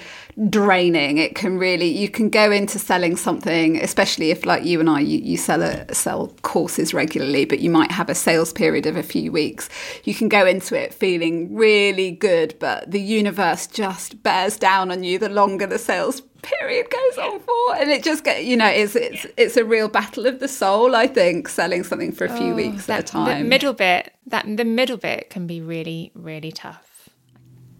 draining. 0.50 1.16
It 1.16 1.35
can 1.35 1.56
really 1.56 1.87
you 1.87 2.11
can 2.11 2.28
go 2.28 2.52
into 2.52 2.78
selling 2.78 3.16
something, 3.16 3.80
especially 3.80 4.30
if 4.30 4.44
like 4.44 4.64
you 4.64 4.80
and 4.80 4.90
I 4.90 5.00
you, 5.00 5.18
you 5.18 5.38
sell 5.38 5.62
a 5.62 5.94
sell 5.94 6.28
courses 6.42 6.92
regularly, 6.92 7.46
but 7.46 7.61
you 7.61 7.70
might 7.70 7.90
have 7.90 8.11
a 8.11 8.14
sales 8.14 8.52
period 8.52 8.85
of 8.85 8.98
a 8.98 9.02
few 9.02 9.32
weeks. 9.32 9.70
You 10.04 10.14
can 10.14 10.28
go 10.28 10.46
into 10.46 10.78
it 10.78 10.92
feeling 10.92 11.54
really 11.54 12.11
good, 12.11 12.54
but 12.58 12.90
the 12.90 13.00
universe 13.00 13.66
just 13.66 14.22
bears 14.22 14.58
down 14.58 14.90
on 14.90 15.02
you 15.02 15.18
the 15.18 15.30
longer 15.30 15.66
the 15.66 15.78
sales 15.78 16.20
period 16.42 16.90
goes 16.90 17.18
on 17.18 17.40
for 17.40 17.76
and 17.76 17.90
it 17.90 18.02
just 18.02 18.24
get 18.24 18.44
you 18.44 18.57
know 18.57 18.66
it's 18.66 18.96
it's 18.96 19.26
it's 19.37 19.57
a 19.57 19.64
real 19.64 19.88
battle 19.88 20.26
of 20.26 20.40
the 20.40 20.48
soul 20.48 20.94
i 20.94 21.07
think 21.07 21.48
selling 21.48 21.85
something 21.85 22.12
for 22.12 22.24
a 22.24 22.37
few 22.37 22.52
oh, 22.52 22.55
weeks 22.55 22.87
that, 22.87 22.98
at 22.98 23.09
a 23.09 23.12
time 23.12 23.42
the 23.42 23.48
middle 23.48 23.72
bit 23.72 24.12
that 24.26 24.44
the 24.57 24.64
middle 24.64 24.96
bit 24.96 25.31
can 25.31 25.46
be 25.46 25.61
really 25.61 26.11
really 26.14 26.52
tough. 26.52 26.88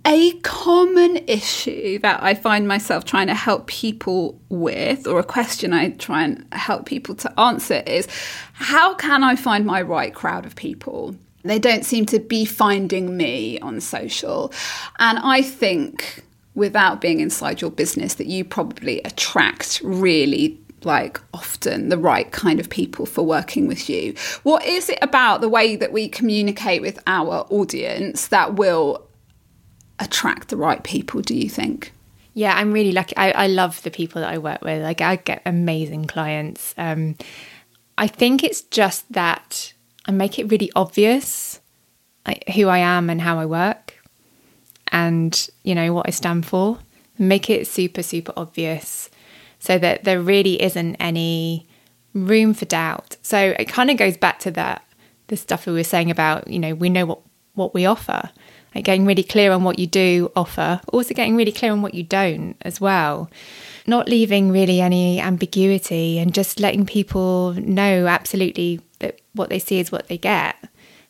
A 0.05 0.33
common 0.40 1.18
issue 1.29 1.98
that 2.01 2.22
i 2.22 2.35
find 2.35 2.66
myself 2.66 3.05
trying 3.05 3.29
to 3.29 3.35
help 3.35 3.66
people 3.68 4.40
with 4.48 5.07
or 5.07 5.20
a 5.20 5.25
question 5.25 5.72
i 5.72 5.90
try 5.90 6.25
and 6.25 6.44
help 6.53 6.87
people 6.87 7.14
to 7.16 7.40
answer 7.40 7.83
is 7.87 8.09
how 8.53 8.94
can 8.94 9.22
i 9.22 9.37
find 9.37 9.64
my 9.64 9.83
right 9.83 10.14
crowd 10.14 10.46
of 10.46 10.57
people? 10.57 11.16
They 11.44 11.59
don't 11.59 11.85
seem 11.85 12.07
to 12.07 12.20
be 12.20 12.44
finding 12.44 13.16
me 13.16 13.59
on 13.61 13.81
social. 13.81 14.53
And 14.98 15.18
i 15.20 15.40
think 15.42 16.25
without 16.55 17.01
being 17.01 17.21
inside 17.21 17.61
your 17.61 17.71
business 17.71 18.15
that 18.15 18.27
you 18.27 18.45
probably 18.45 19.01
attract 19.03 19.81
really 19.83 20.59
like 20.85 21.21
often 21.33 21.88
the 21.88 21.99
right 21.99 22.31
kind 22.33 22.59
of 22.59 22.69
people 22.69 23.07
for 23.07 23.23
working 23.23 23.67
with 23.67 23.88
you. 23.88 24.15
What 24.43 24.65
is 24.65 24.88
it 24.88 24.99
about 25.01 25.41
the 25.41 25.49
way 25.49 25.77
that 25.77 25.93
we 25.93 26.09
communicate 26.09 26.83
with 26.83 26.99
our 27.07 27.47
audience 27.51 28.29
that 28.29 28.55
will 28.55 29.07
attract 29.99 30.49
the 30.49 30.57
right 30.57 30.83
people, 30.83 31.21
do 31.21 31.35
you 31.35 31.49
think? 31.49 31.93
Yeah, 32.35 32.55
I'm 32.57 32.73
really 32.73 32.93
lucky. 32.93 33.17
I, 33.17 33.31
I 33.31 33.47
love 33.47 33.83
the 33.83 33.91
people 33.91 34.21
that 34.23 34.33
I 34.33 34.38
work 34.38 34.62
with. 34.62 34.83
Like 34.83 35.01
I 35.01 35.17
get 35.17 35.43
amazing 35.47 36.07
clients. 36.07 36.75
Um, 36.79 37.17
I 37.97 38.07
think 38.07 38.43
it's 38.43 38.62
just 38.62 39.11
that 39.12 39.73
I 40.07 40.12
make 40.12 40.38
it 40.38 40.51
really 40.51 40.73
obvious 40.75 41.61
like, 42.27 42.49
who 42.55 42.69
I 42.69 42.79
am 42.79 43.11
and 43.11 43.21
how 43.21 43.38
I 43.38 43.47
work 43.47 43.91
and 44.92 45.48
you 45.64 45.74
know 45.74 45.92
what 45.92 46.07
I 46.07 46.11
stand 46.11 46.46
for. 46.46 46.78
Make 47.18 47.50
it 47.50 47.66
super 47.66 48.02
super 48.02 48.33
obvious 48.37 49.11
so 49.59 49.78
that 49.78 50.05
there 50.05 50.20
really 50.20 50.62
isn't 50.62 50.96
any 50.96 51.66
room 52.14 52.55
for 52.55 52.66
doubt. 52.66 53.16
So 53.22 53.55
it 53.59 53.68
kind 53.68 53.90
of 53.90 53.96
goes 53.96 54.16
back 54.16 54.38
to 54.40 54.50
that 54.52 54.85
the 55.28 55.37
stuff 55.37 55.66
we 55.66 55.72
were 55.72 55.85
saying 55.85 56.11
about, 56.11 56.48
you 56.48 56.59
know, 56.59 56.74
we 56.74 56.90
know 56.90 57.07
what 57.07 57.20
what 57.55 57.74
we 57.74 57.87
offer. 57.87 58.31
Like 58.74 58.85
getting 58.85 59.05
really 59.05 59.22
clear 59.22 59.52
on 59.52 59.64
what 59.64 59.78
you 59.78 59.87
do 59.87 60.33
offer, 60.35 60.81
also 60.88 61.12
getting 61.12 61.37
really 61.37 61.52
clear 61.52 61.72
on 61.72 61.83
what 61.83 61.94
you 61.94 62.02
don't 62.02 62.57
as 62.62 62.81
well. 62.81 63.31
Not 63.87 64.09
leaving 64.09 64.50
really 64.50 64.81
any 64.81 65.20
ambiguity 65.20 66.18
and 66.18 66.33
just 66.33 66.59
letting 66.59 66.87
people 66.87 67.52
know 67.55 68.07
absolutely 68.07 68.81
that 69.00 69.20
what 69.35 69.50
they 69.50 69.59
see 69.59 69.78
is 69.78 69.92
what 69.92 70.09
they 70.09 70.16
get 70.16 70.57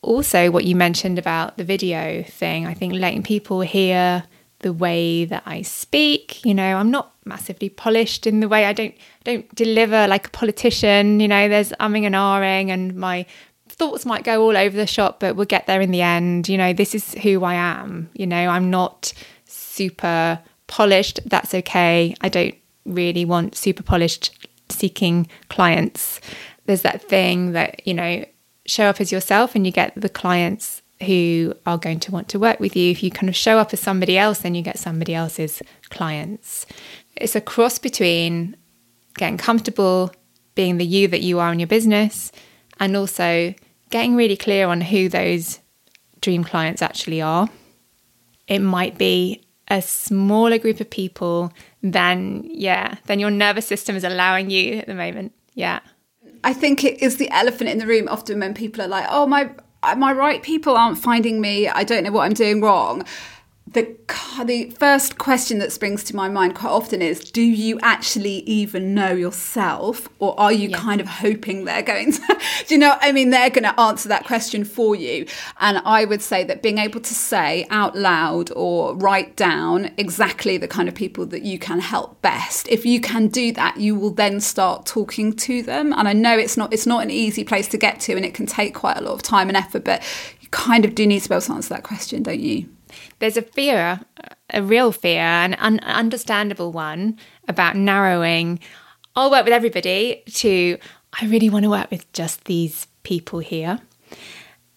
also 0.03 0.51
what 0.51 0.65
you 0.65 0.77
mentioned 0.77 1.19
about 1.19 1.57
the 1.57 1.65
video 1.65 2.23
thing, 2.23 2.67
I 2.67 2.75
think 2.75 2.93
letting 2.95 3.23
people 3.23 3.61
hear 3.61 4.25
the 4.59 4.73
way 4.73 5.25
that 5.25 5.43
I 5.47 5.63
speak, 5.63 6.45
you 6.45 6.55
know, 6.55 6.77
I'm 6.77 6.91
not 6.91 7.15
massively 7.25 7.69
polished 7.69 8.27
in 8.27 8.41
the 8.41 8.49
way 8.49 8.65
I 8.65 8.73
don't 8.73 8.95
don't 9.25 9.53
deliver 9.55 10.07
like 10.07 10.29
a 10.29 10.31
politician, 10.31 11.21
you 11.21 11.29
know, 11.29 11.49
there's 11.49 11.71
umming 11.81 12.05
and 12.05 12.15
ahhing 12.15 12.69
and 12.69 12.95
my 12.95 13.27
thoughts 13.69 14.05
might 14.05 14.25
go 14.25 14.43
all 14.43 14.57
over 14.57 14.77
the 14.77 14.87
shop, 14.87 15.21
but 15.21 15.37
we'll 15.37 15.47
get 15.47 15.67
there 15.67 15.81
in 15.81 15.91
the 15.91 16.03
end. 16.03 16.49
You 16.49 16.59
know, 16.59 16.73
this 16.73 16.95
is 16.95 17.15
who 17.15 17.45
I 17.45 17.55
am. 17.55 18.11
You 18.15 18.27
know, 18.27 18.49
I'm 18.49 18.71
not 18.71 19.13
super 19.47 20.41
polished. 20.67 21.21
That's 21.27 21.55
okay. 21.55 22.15
I 22.21 22.29
don't 22.29 22.55
really 22.85 23.25
want 23.25 23.57
super 23.57 23.83
polished 23.83 24.49
seeking 24.69 25.29
clients. 25.49 26.21
There's 26.67 26.83
that 26.83 27.03
thing 27.03 27.53
that, 27.53 27.87
you 27.87 27.95
know, 27.95 28.25
show 28.67 28.87
up 28.87 29.01
as 29.01 29.13
yourself 29.13 29.55
and 29.55 29.67
you 29.67 29.73
get 29.73 29.93
the 29.97 30.09
clients 30.09 30.83
who 31.03 31.55
are 31.67 31.79
going 31.79 32.01
to 32.01 32.13
want 32.13 32.29
to 32.29 32.39
work 32.39 32.61
with 32.61 32.77
you. 32.77 32.91
If 32.91 33.03
you 33.03 33.11
kind 33.11 33.29
of 33.29 33.37
show 33.37 33.59
up 33.59 33.73
as 33.73 33.81
somebody 33.81 34.17
else, 34.17 34.39
then 34.39 34.55
you 34.55 34.63
get 34.63 34.79
somebody 34.79 35.15
else's 35.15 35.63
clients. 35.91 36.67
It's 37.17 37.37
a 37.37 37.41
cross 37.41 37.79
between 37.79 38.57
getting 39.17 39.39
comfortable 39.39 40.13
being 40.55 40.79
the 40.79 40.87
you 40.87 41.09
that 41.09 41.23
you 41.23 41.39
are 41.39 41.53
in 41.53 41.59
your 41.59 41.67
business 41.67 42.31
and 42.79 42.97
also 42.97 43.55
getting 43.91 44.15
really 44.17 44.37
clear 44.37 44.67
on 44.69 44.81
who 44.81 45.09
those 45.09 45.61
dream 46.21 46.45
clients 46.45 46.83
actually 46.83 47.21
are. 47.21 47.49
It 48.47 48.61
might 48.61 48.99
be 48.99 49.45
a 49.69 49.83
smaller 49.83 50.59
group 50.59 50.81
of 50.81 50.91
people 50.91 51.53
than, 51.83 52.45
yeah, 52.45 52.97
than 53.07 53.19
your 53.19 53.31
nervous 53.31 53.67
system 53.67 53.97
is 53.97 54.05
allowing 54.05 54.51
you 54.51 54.75
at 54.75 54.87
the 54.87 54.95
moment. 54.95 55.33
Yeah. 55.55 55.81
I 56.45 56.53
think 56.53 56.85
it 56.85 57.03
is 57.03 57.17
the 57.17 57.31
elephant 57.31 57.71
in 57.71 57.79
the 57.79 57.87
room 57.87 58.09
often 58.09 58.41
when 58.41 58.55
people 58.55 58.83
are 58.83 58.89
like, 58.89 59.07
oh, 59.09 59.27
my, 59.27 59.51
my 59.97 60.13
right 60.13 60.43
people 60.43 60.77
aren't 60.77 60.99
finding 60.99 61.41
me. 61.41 61.69
I 61.69 61.85
don't 61.85 62.05
know 62.05 62.13
what 62.13 62.25
I'm 62.25 62.35
doing 62.35 62.61
wrong 62.61 63.05
the 63.73 63.97
the 64.45 64.71
first 64.71 65.19
question 65.19 65.59
that 65.59 65.71
springs 65.71 66.03
to 66.05 66.17
my 66.17 66.29
mind 66.29 66.55
quite 66.55 66.71
often 66.71 67.01
is 67.01 67.21
do 67.21 67.43
you 67.43 67.79
actually 67.83 68.39
even 68.41 68.95
know 68.95 69.13
yourself 69.13 70.09
or 70.19 70.39
are 70.41 70.53
you 70.53 70.71
kind 70.71 71.01
of 71.01 71.07
hoping 71.07 71.65
they're 71.65 71.83
going 71.83 72.13
to 72.13 72.21
do 72.67 72.75
you 72.75 72.79
know 72.79 72.97
i 73.01 73.13
mean 73.13 73.31
they're 73.31 73.51
going 73.51 73.63
to 73.63 73.81
answer 73.81 74.09
that 74.09 74.25
question 74.25 74.65
for 74.65 74.95
you. 74.95 75.27
And 75.61 75.79
i 75.85 76.05
would 76.05 76.23
say 76.23 76.45
that 76.45 76.63
being 76.63 76.79
able 76.79 77.01
to 77.01 77.15
say 77.15 77.67
out 77.71 77.97
loud 77.97 78.51
or 78.57 78.95
write 78.97 79.37
down 79.37 79.91
exactly 79.97 80.57
the 80.57 80.69
kind 80.69 80.89
of 80.89 80.95
people 80.95 81.27
that 81.27 81.43
you 81.43 81.59
can 81.59 81.81
help 81.81 82.21
best. 82.23 82.69
If 82.69 82.85
you 82.85 83.01
can 83.01 83.29
do 83.29 83.53
that 83.53 83.77
you 83.77 83.95
will 83.95 84.11
then 84.11 84.41
start 84.41 84.87
talking 84.87 85.33
to 85.35 85.63
them. 85.63 85.93
And 85.93 86.09
i 86.09 86.13
know 86.13 86.37
it's 86.37 86.57
not 86.57 86.73
it's 86.73 86.87
not 86.87 87.03
an 87.03 87.11
easy 87.11 87.45
place 87.45 87.69
to 87.69 87.79
get 87.79 88.01
to 88.01 88.17
and 88.17 88.25
it 88.25 88.35
can 88.35 88.47
take 88.47 88.75
quite 88.75 88.97
a 88.97 89.01
lot 89.01 89.13
of 89.13 89.23
time 89.23 89.49
and 89.49 89.57
effort 89.57 89.85
but 89.85 90.03
you 90.41 90.49
kind 90.51 90.85
of 90.85 90.95
do 90.95 91.07
need 91.07 91.21
to 91.21 91.29
be 91.29 91.35
able 91.35 91.43
to 91.43 91.53
answer 91.53 91.75
that 91.75 91.83
question 91.83 92.23
don't 92.23 92.41
you 92.41 92.69
there's 93.23 93.37
a 93.37 93.43
fear, 93.43 94.01
a 94.51 94.63
real 94.63 94.91
fear, 94.91 95.21
an 95.21 95.55
un- 95.55 95.79
understandable 95.79 96.73
one 96.73 97.17
about 97.47 97.77
narrowing. 97.77 98.59
I'll 99.15 99.31
work 99.31 99.45
with 99.45 99.55
everybody 99.55 100.25
to, 100.27 100.77
I 101.21 101.27
really 101.27 101.49
want 101.49 101.63
to 101.63 101.71
work 101.71 101.89
with 101.89 102.13
just 102.13 102.47
these 102.47 102.89
people 103.05 103.39
here. 103.39 103.79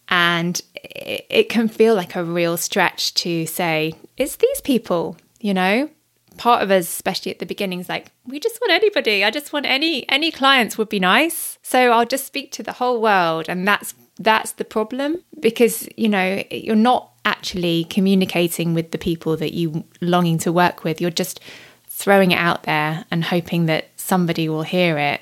And 0.09 0.61
it, 0.75 1.25
it 1.27 1.49
can 1.49 1.67
feel 1.67 1.95
like 1.95 2.15
a 2.15 2.23
real 2.23 2.55
stretch 2.55 3.15
to 3.15 3.47
say, 3.47 3.93
it's 4.15 4.35
these 4.35 4.61
people, 4.61 5.17
you 5.39 5.55
know? 5.55 5.89
Part 6.37 6.61
of 6.61 6.69
us, 6.69 6.87
especially 6.87 7.31
at 7.31 7.39
the 7.39 7.47
beginning, 7.47 7.79
is 7.79 7.89
like, 7.89 8.11
we 8.27 8.39
just 8.39 8.61
want 8.61 8.73
anybody. 8.73 9.23
I 9.23 9.31
just 9.31 9.53
want 9.53 9.65
any 9.65 10.07
any 10.07 10.31
clients 10.31 10.77
would 10.77 10.89
be 10.89 10.99
nice. 10.99 11.57
So 11.63 11.91
I'll 11.91 12.05
just 12.05 12.27
speak 12.27 12.51
to 12.51 12.63
the 12.63 12.73
whole 12.73 13.01
world. 13.01 13.45
And 13.47 13.67
that's 13.67 13.95
that's 14.17 14.53
the 14.53 14.65
problem 14.65 15.23
because, 15.39 15.87
you 15.97 16.09
know, 16.09 16.43
you're 16.51 16.75
not 16.75 17.11
actually 17.25 17.85
communicating 17.85 18.73
with 18.73 18.91
the 18.91 18.97
people 18.97 19.35
that 19.37 19.53
you 19.53 19.83
longing 20.01 20.37
to 20.39 20.51
work 20.51 20.83
with. 20.83 21.01
You're 21.01 21.09
just 21.09 21.39
throwing 21.87 22.31
it 22.31 22.37
out 22.37 22.63
there 22.63 23.05
and 23.11 23.23
hoping 23.23 23.65
that 23.65 23.89
somebody 23.95 24.47
will 24.47 24.63
hear 24.63 24.97
it. 24.97 25.21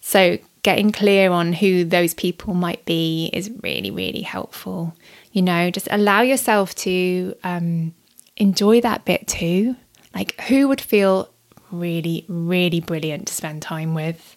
So 0.00 0.38
getting 0.62 0.92
clear 0.92 1.30
on 1.30 1.52
who 1.52 1.84
those 1.84 2.14
people 2.14 2.54
might 2.54 2.84
be 2.84 3.30
is 3.32 3.50
really, 3.62 3.90
really 3.90 4.22
helpful. 4.22 4.96
You 5.32 5.42
know, 5.42 5.70
just 5.70 5.88
allow 5.90 6.22
yourself 6.22 6.74
to 6.76 7.34
um, 7.44 7.94
enjoy 8.36 8.80
that 8.80 9.04
bit 9.04 9.26
too. 9.26 9.76
Like, 10.14 10.40
who 10.42 10.68
would 10.68 10.80
feel 10.80 11.30
really, 11.70 12.24
really 12.28 12.80
brilliant 12.80 13.28
to 13.28 13.34
spend 13.34 13.62
time 13.62 13.94
with? 13.94 14.35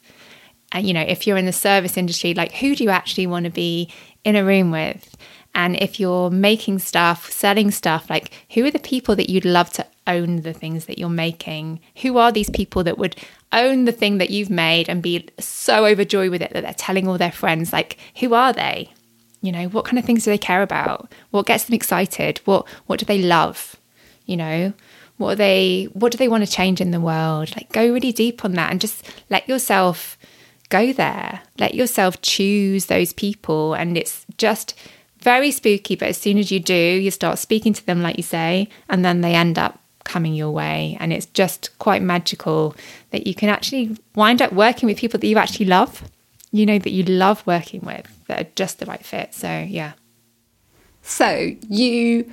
And, 0.72 0.88
you 0.88 0.94
know, 0.94 1.02
if 1.02 1.26
you're 1.26 1.38
in 1.38 1.46
the 1.46 1.54
service 1.54 1.98
industry, 1.98 2.34
like, 2.34 2.54
who 2.54 2.76
do 2.76 2.84
you 2.84 2.90
actually 2.90 3.28
want 3.28 3.46
to 3.46 3.52
be 3.52 3.90
in 4.24 4.36
a 4.36 4.46
room 4.46 4.72
with? 4.72 5.16
And 5.56 5.76
if 5.82 6.00
you're 6.00 6.30
making 6.30 6.80
stuff, 6.80 7.32
selling 7.32 7.72
stuff, 7.72 8.10
like 8.10 8.32
who 8.54 8.64
are 8.66 8.72
the 8.72 8.80
people 8.80 9.16
that 9.16 9.30
you'd 9.30 9.46
love 9.46 9.72
to 9.74 9.86
own 10.06 10.42
the 10.42 10.54
things 10.54 10.86
that 10.86 11.00
you're 11.00 11.10
making? 11.10 11.80
Who 12.02 12.18
are 12.18 12.32
these 12.32 12.50
people 12.52 12.84
that 12.84 12.98
would 13.00 13.16
own 13.52 13.86
the 13.86 13.92
thing 13.92 14.20
that 14.20 14.30
you've 14.30 14.52
made 14.52 14.88
and 14.88 15.02
be 15.02 15.28
so 15.40 15.86
overjoyed 15.86 16.30
with 16.30 16.44
it 16.44 16.54
that 16.54 16.62
they're 16.62 16.74
telling 16.74 17.08
all 17.08 17.18
their 17.18 17.32
friends? 17.32 17.74
Like, 17.74 17.98
who 18.20 18.34
are 18.36 18.54
they? 18.54 18.94
You 19.42 19.52
know, 19.52 19.70
what 19.70 19.86
kind 19.86 19.98
of 19.98 20.06
things 20.06 20.24
do 20.24 20.30
they 20.30 20.38
care 20.38 20.62
about? 20.62 21.12
What 21.32 21.48
gets 21.48 21.64
them 21.64 21.74
excited? 21.74 22.42
What 22.46 22.68
what 22.86 23.00
do 23.00 23.06
they 23.06 23.22
love? 23.22 23.76
You 24.26 24.38
know, 24.38 24.74
What 25.20 25.34
are 25.34 25.36
they 25.36 25.90
what 25.94 26.14
do 26.14 26.18
they 26.18 26.30
want 26.30 26.46
to 26.46 26.52
change 26.52 26.80
in 26.80 26.92
the 26.92 27.02
world? 27.02 27.54
Like 27.56 27.72
go 27.74 27.92
really 27.92 28.14
deep 28.14 28.46
on 28.46 28.54
that 28.54 28.72
and 28.72 28.80
just 28.80 29.04
let 29.30 29.50
yourself 29.50 30.18
go 30.70 30.94
there. 30.94 31.42
Let 31.58 31.74
yourself 31.76 32.22
choose 32.22 32.86
those 32.86 33.14
people 33.14 33.74
and 33.74 33.98
it's 33.98 34.26
just 34.38 34.76
very 35.20 35.52
spooky, 35.52 35.96
but 35.96 36.10
as 36.10 36.18
soon 36.18 36.38
as 36.38 36.52
you 36.52 36.60
do, 36.60 36.74
you 36.74 37.12
start 37.12 37.40
speaking 37.40 37.74
to 37.74 37.86
them 37.86 38.02
like 38.02 38.18
you 38.18 38.24
say, 38.24 38.70
and 38.88 39.04
then 39.04 39.22
they 39.22 39.36
end 39.36 39.60
up 39.60 39.80
coming 40.06 40.34
your 40.34 40.52
way 40.52 40.98
and 41.00 41.12
it's 41.12 41.26
just 41.28 41.78
quite 41.78 42.02
magical 42.02 42.76
that 43.12 43.28
you 43.28 43.36
can 43.36 43.50
actually 43.50 43.96
wind 44.16 44.42
up 44.42 44.54
working 44.54 44.88
with 44.88 44.98
people 44.98 45.20
that 45.20 45.28
you 45.28 45.38
actually 45.38 45.66
love. 45.66 46.04
You 46.52 46.66
know 46.66 46.80
that 46.80 46.92
you 46.92 47.04
love 47.04 47.46
working 47.46 47.82
with 47.82 48.08
that 48.28 48.42
are 48.42 48.50
just 48.56 48.80
the 48.80 48.86
right 48.86 49.06
fit. 49.06 49.34
So, 49.34 49.60
yeah. 49.60 49.94
So, 51.02 51.52
you 51.68 52.32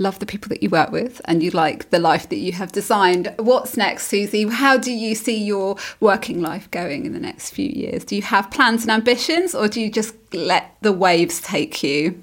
love 0.00 0.18
the 0.18 0.26
people 0.26 0.48
that 0.48 0.62
you 0.62 0.70
work 0.70 0.90
with 0.90 1.20
and 1.26 1.42
you 1.42 1.50
like 1.50 1.90
the 1.90 1.98
life 1.98 2.28
that 2.30 2.38
you 2.38 2.52
have 2.52 2.72
designed. 2.72 3.32
What's 3.38 3.76
next, 3.76 4.08
Suzy? 4.08 4.48
How 4.48 4.76
do 4.78 4.90
you 4.90 5.14
see 5.14 5.36
your 5.36 5.76
working 6.00 6.40
life 6.40 6.70
going 6.70 7.04
in 7.04 7.12
the 7.12 7.20
next 7.20 7.50
few 7.50 7.68
years? 7.68 8.04
Do 8.04 8.16
you 8.16 8.22
have 8.22 8.50
plans 8.50 8.82
and 8.82 8.90
ambitions 8.90 9.54
or 9.54 9.68
do 9.68 9.80
you 9.80 9.90
just 9.90 10.14
let 10.32 10.74
the 10.80 10.92
waves 10.92 11.40
take 11.40 11.82
you? 11.82 12.22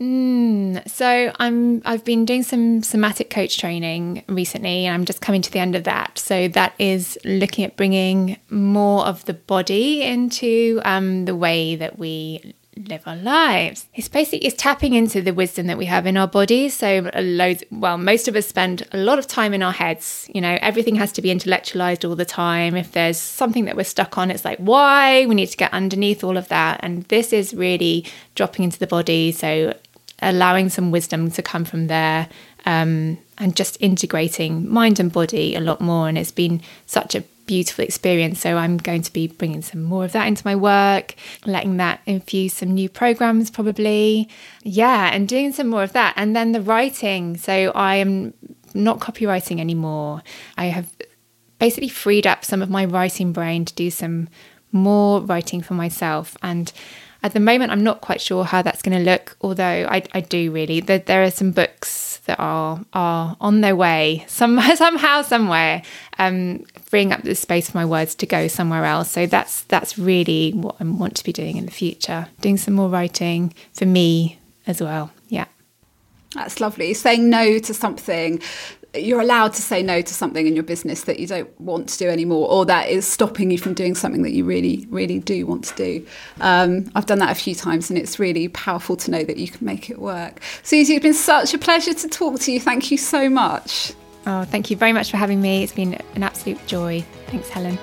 Mm, 0.00 0.88
so 0.88 1.32
I'm 1.38 1.80
I've 1.84 2.04
been 2.04 2.24
doing 2.24 2.42
some 2.42 2.82
somatic 2.82 3.30
coach 3.30 3.58
training 3.58 4.24
recently 4.28 4.86
and 4.86 4.94
I'm 4.94 5.04
just 5.04 5.20
coming 5.20 5.40
to 5.42 5.50
the 5.52 5.60
end 5.60 5.76
of 5.76 5.84
that. 5.84 6.18
So 6.18 6.48
that 6.48 6.74
is 6.80 7.16
looking 7.24 7.64
at 7.64 7.76
bringing 7.76 8.38
more 8.50 9.06
of 9.06 9.24
the 9.26 9.34
body 9.34 10.02
into 10.02 10.80
um, 10.84 11.26
the 11.26 11.36
way 11.36 11.76
that 11.76 11.96
we 11.96 12.54
live 12.76 13.02
our 13.06 13.16
lives. 13.16 13.86
It's 13.94 14.08
basically 14.08 14.46
it's 14.46 14.56
tapping 14.56 14.94
into 14.94 15.22
the 15.22 15.32
wisdom 15.32 15.66
that 15.66 15.78
we 15.78 15.86
have 15.86 16.06
in 16.06 16.16
our 16.16 16.26
bodies. 16.26 16.74
So 16.74 17.10
a 17.12 17.22
loads 17.22 17.64
well, 17.70 17.98
most 17.98 18.28
of 18.28 18.36
us 18.36 18.46
spend 18.46 18.86
a 18.92 18.98
lot 18.98 19.18
of 19.18 19.26
time 19.26 19.54
in 19.54 19.62
our 19.62 19.72
heads. 19.72 20.28
You 20.34 20.40
know, 20.40 20.58
everything 20.60 20.96
has 20.96 21.12
to 21.12 21.22
be 21.22 21.30
intellectualized 21.30 22.04
all 22.04 22.16
the 22.16 22.24
time. 22.24 22.76
If 22.76 22.92
there's 22.92 23.18
something 23.18 23.64
that 23.66 23.76
we're 23.76 23.84
stuck 23.84 24.18
on, 24.18 24.30
it's 24.30 24.44
like 24.44 24.58
why? 24.58 25.26
We 25.26 25.34
need 25.34 25.46
to 25.46 25.56
get 25.56 25.72
underneath 25.72 26.24
all 26.24 26.36
of 26.36 26.48
that. 26.48 26.80
And 26.82 27.04
this 27.04 27.32
is 27.32 27.54
really 27.54 28.06
dropping 28.34 28.64
into 28.64 28.78
the 28.78 28.86
body. 28.86 29.32
So 29.32 29.76
allowing 30.22 30.68
some 30.68 30.90
wisdom 30.90 31.30
to 31.32 31.42
come 31.42 31.64
from 31.64 31.86
there. 31.86 32.28
Um, 32.66 33.18
and 33.36 33.56
just 33.56 33.76
integrating 33.80 34.70
mind 34.70 35.00
and 35.00 35.12
body 35.12 35.54
a 35.54 35.60
lot 35.60 35.80
more. 35.80 36.08
And 36.08 36.16
it's 36.16 36.30
been 36.30 36.62
such 36.86 37.14
a 37.14 37.24
beautiful 37.46 37.84
experience. 37.84 38.40
So 38.40 38.56
I'm 38.56 38.76
going 38.76 39.02
to 39.02 39.12
be 39.12 39.28
bringing 39.28 39.62
some 39.62 39.82
more 39.82 40.04
of 40.04 40.12
that 40.12 40.26
into 40.26 40.46
my 40.46 40.56
work, 40.56 41.14
letting 41.44 41.76
that 41.78 42.00
infuse 42.06 42.54
some 42.54 42.72
new 42.72 42.88
programs 42.88 43.50
probably. 43.50 44.28
Yeah, 44.62 45.10
and 45.12 45.28
doing 45.28 45.52
some 45.52 45.68
more 45.68 45.82
of 45.82 45.92
that. 45.92 46.14
And 46.16 46.34
then 46.34 46.52
the 46.52 46.60
writing. 46.60 47.36
So 47.36 47.72
I 47.74 47.96
am 47.96 48.34
not 48.74 49.00
copywriting 49.00 49.60
anymore. 49.60 50.22
I 50.56 50.66
have 50.66 50.92
basically 51.58 51.88
freed 51.88 52.26
up 52.26 52.44
some 52.44 52.62
of 52.62 52.70
my 52.70 52.84
writing 52.84 53.32
brain 53.32 53.64
to 53.64 53.74
do 53.74 53.90
some 53.90 54.28
more 54.72 55.20
writing 55.20 55.62
for 55.62 55.74
myself. 55.74 56.36
And 56.42 56.72
at 57.24 57.32
the 57.32 57.40
moment, 57.40 57.72
I'm 57.72 57.82
not 57.82 58.02
quite 58.02 58.20
sure 58.20 58.44
how 58.44 58.60
that's 58.60 58.82
going 58.82 58.98
to 58.98 59.10
look, 59.10 59.34
although 59.40 59.88
I, 59.90 60.02
I 60.12 60.20
do 60.20 60.52
really. 60.52 60.80
There, 60.80 60.98
there 60.98 61.22
are 61.22 61.30
some 61.30 61.52
books 61.52 62.20
that 62.26 62.38
are 62.38 62.80
are 62.92 63.34
on 63.40 63.62
their 63.62 63.74
way 63.74 64.24
some, 64.28 64.60
somehow, 64.76 65.22
somewhere, 65.22 65.82
um, 66.18 66.64
freeing 66.82 67.12
up 67.12 67.22
the 67.22 67.34
space 67.34 67.70
for 67.70 67.78
my 67.78 67.86
words 67.86 68.14
to 68.16 68.26
go 68.26 68.46
somewhere 68.46 68.84
else. 68.84 69.10
So 69.10 69.24
that's 69.24 69.62
that's 69.62 69.96
really 69.98 70.52
what 70.52 70.76
I 70.78 70.84
want 70.84 71.16
to 71.16 71.24
be 71.24 71.32
doing 71.32 71.56
in 71.56 71.64
the 71.64 71.72
future, 71.72 72.28
doing 72.42 72.58
some 72.58 72.74
more 72.74 72.90
writing 72.90 73.54
for 73.72 73.86
me 73.86 74.38
as 74.66 74.82
well. 74.82 75.10
Yeah. 75.28 75.46
That's 76.34 76.60
lovely. 76.60 76.92
Saying 76.92 77.30
no 77.30 77.58
to 77.58 77.72
something 77.72 78.42
you're 78.96 79.20
allowed 79.20 79.52
to 79.54 79.62
say 79.62 79.82
no 79.82 80.00
to 80.00 80.14
something 80.14 80.46
in 80.46 80.54
your 80.54 80.62
business 80.62 81.02
that 81.02 81.18
you 81.18 81.26
don't 81.26 81.60
want 81.60 81.88
to 81.88 81.98
do 81.98 82.08
anymore 82.08 82.48
or 82.48 82.64
that 82.66 82.88
is 82.88 83.06
stopping 83.06 83.50
you 83.50 83.58
from 83.58 83.74
doing 83.74 83.94
something 83.94 84.22
that 84.22 84.32
you 84.32 84.44
really 84.44 84.86
really 84.90 85.18
do 85.18 85.46
want 85.46 85.64
to 85.64 85.74
do. 85.74 86.06
Um, 86.40 86.90
i've 86.94 87.06
done 87.06 87.18
that 87.18 87.30
a 87.30 87.34
few 87.34 87.54
times 87.54 87.90
and 87.90 87.98
it's 87.98 88.18
really 88.18 88.48
powerful 88.48 88.96
to 88.96 89.10
know 89.10 89.24
that 89.24 89.36
you 89.36 89.48
can 89.48 89.64
make 89.64 89.90
it 89.90 89.98
work. 89.98 90.40
Suzy 90.62 90.94
it's 90.94 91.02
been 91.02 91.14
such 91.14 91.54
a 91.54 91.58
pleasure 91.58 91.94
to 91.94 92.08
talk 92.08 92.40
to 92.40 92.52
you. 92.52 92.60
Thank 92.60 92.90
you 92.90 92.98
so 92.98 93.28
much. 93.28 93.92
Oh 94.26 94.44
thank 94.44 94.70
you 94.70 94.76
very 94.76 94.92
much 94.92 95.10
for 95.10 95.16
having 95.16 95.40
me. 95.40 95.62
It's 95.62 95.72
been 95.72 95.94
an 96.14 96.22
absolute 96.22 96.64
joy. 96.66 97.04
Thanks 97.26 97.48
helen 97.48 97.78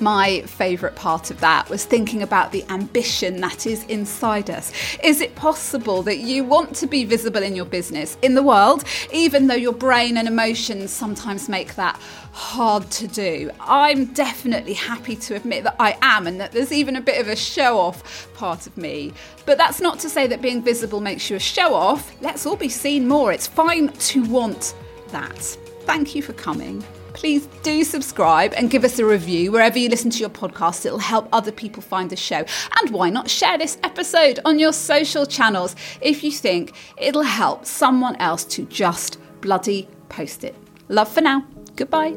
my 0.00 0.42
favourite 0.42 0.96
part 0.96 1.30
of 1.30 1.40
that 1.40 1.68
was 1.68 1.84
thinking 1.84 2.22
about 2.22 2.52
the 2.52 2.64
ambition 2.68 3.40
that 3.40 3.66
is 3.66 3.84
inside 3.84 4.50
us. 4.50 4.72
Is 5.02 5.20
it 5.20 5.34
possible 5.34 6.02
that 6.02 6.18
you 6.18 6.44
want 6.44 6.74
to 6.76 6.86
be 6.86 7.04
visible 7.04 7.42
in 7.42 7.54
your 7.54 7.64
business, 7.64 8.16
in 8.22 8.34
the 8.34 8.42
world, 8.42 8.84
even 9.12 9.46
though 9.46 9.54
your 9.54 9.72
brain 9.72 10.16
and 10.16 10.28
emotions 10.28 10.90
sometimes 10.90 11.48
make 11.48 11.74
that 11.74 11.98
hard 12.32 12.90
to 12.92 13.06
do? 13.08 13.50
I'm 13.60 14.06
definitely 14.06 14.74
happy 14.74 15.16
to 15.16 15.34
admit 15.34 15.64
that 15.64 15.76
I 15.78 15.96
am, 16.02 16.26
and 16.26 16.40
that 16.40 16.52
there's 16.52 16.72
even 16.72 16.96
a 16.96 17.00
bit 17.00 17.20
of 17.20 17.28
a 17.28 17.36
show 17.36 17.78
off 17.78 18.32
part 18.34 18.66
of 18.66 18.76
me. 18.76 19.12
But 19.46 19.58
that's 19.58 19.80
not 19.80 19.98
to 20.00 20.08
say 20.08 20.26
that 20.26 20.42
being 20.42 20.62
visible 20.62 21.00
makes 21.00 21.30
you 21.30 21.36
a 21.36 21.40
show 21.40 21.74
off. 21.74 22.14
Let's 22.20 22.46
all 22.46 22.56
be 22.56 22.68
seen 22.68 23.08
more. 23.08 23.32
It's 23.32 23.46
fine 23.46 23.88
to 23.88 24.24
want 24.24 24.74
that. 25.08 25.38
Thank 25.86 26.14
you 26.14 26.22
for 26.22 26.34
coming 26.34 26.84
please 27.20 27.46
do 27.62 27.84
subscribe 27.84 28.54
and 28.54 28.70
give 28.70 28.82
us 28.82 28.98
a 28.98 29.04
review 29.04 29.52
wherever 29.52 29.78
you 29.78 29.90
listen 29.90 30.10
to 30.10 30.18
your 30.20 30.30
podcast. 30.30 30.86
It'll 30.86 30.98
help 30.98 31.28
other 31.34 31.52
people 31.52 31.82
find 31.82 32.08
the 32.08 32.16
show. 32.16 32.46
And 32.80 32.90
why 32.90 33.10
not 33.10 33.28
share 33.28 33.58
this 33.58 33.76
episode 33.84 34.40
on 34.46 34.58
your 34.58 34.72
social 34.72 35.26
channels 35.26 35.76
if 36.00 36.24
you 36.24 36.32
think 36.32 36.72
it'll 36.96 37.20
help 37.22 37.66
someone 37.66 38.16
else 38.16 38.44
to 38.46 38.64
just 38.64 39.18
bloody 39.42 39.86
post 40.08 40.44
it. 40.44 40.54
Love 40.88 41.12
for 41.12 41.20
now. 41.20 41.46
Goodbye. 41.76 42.16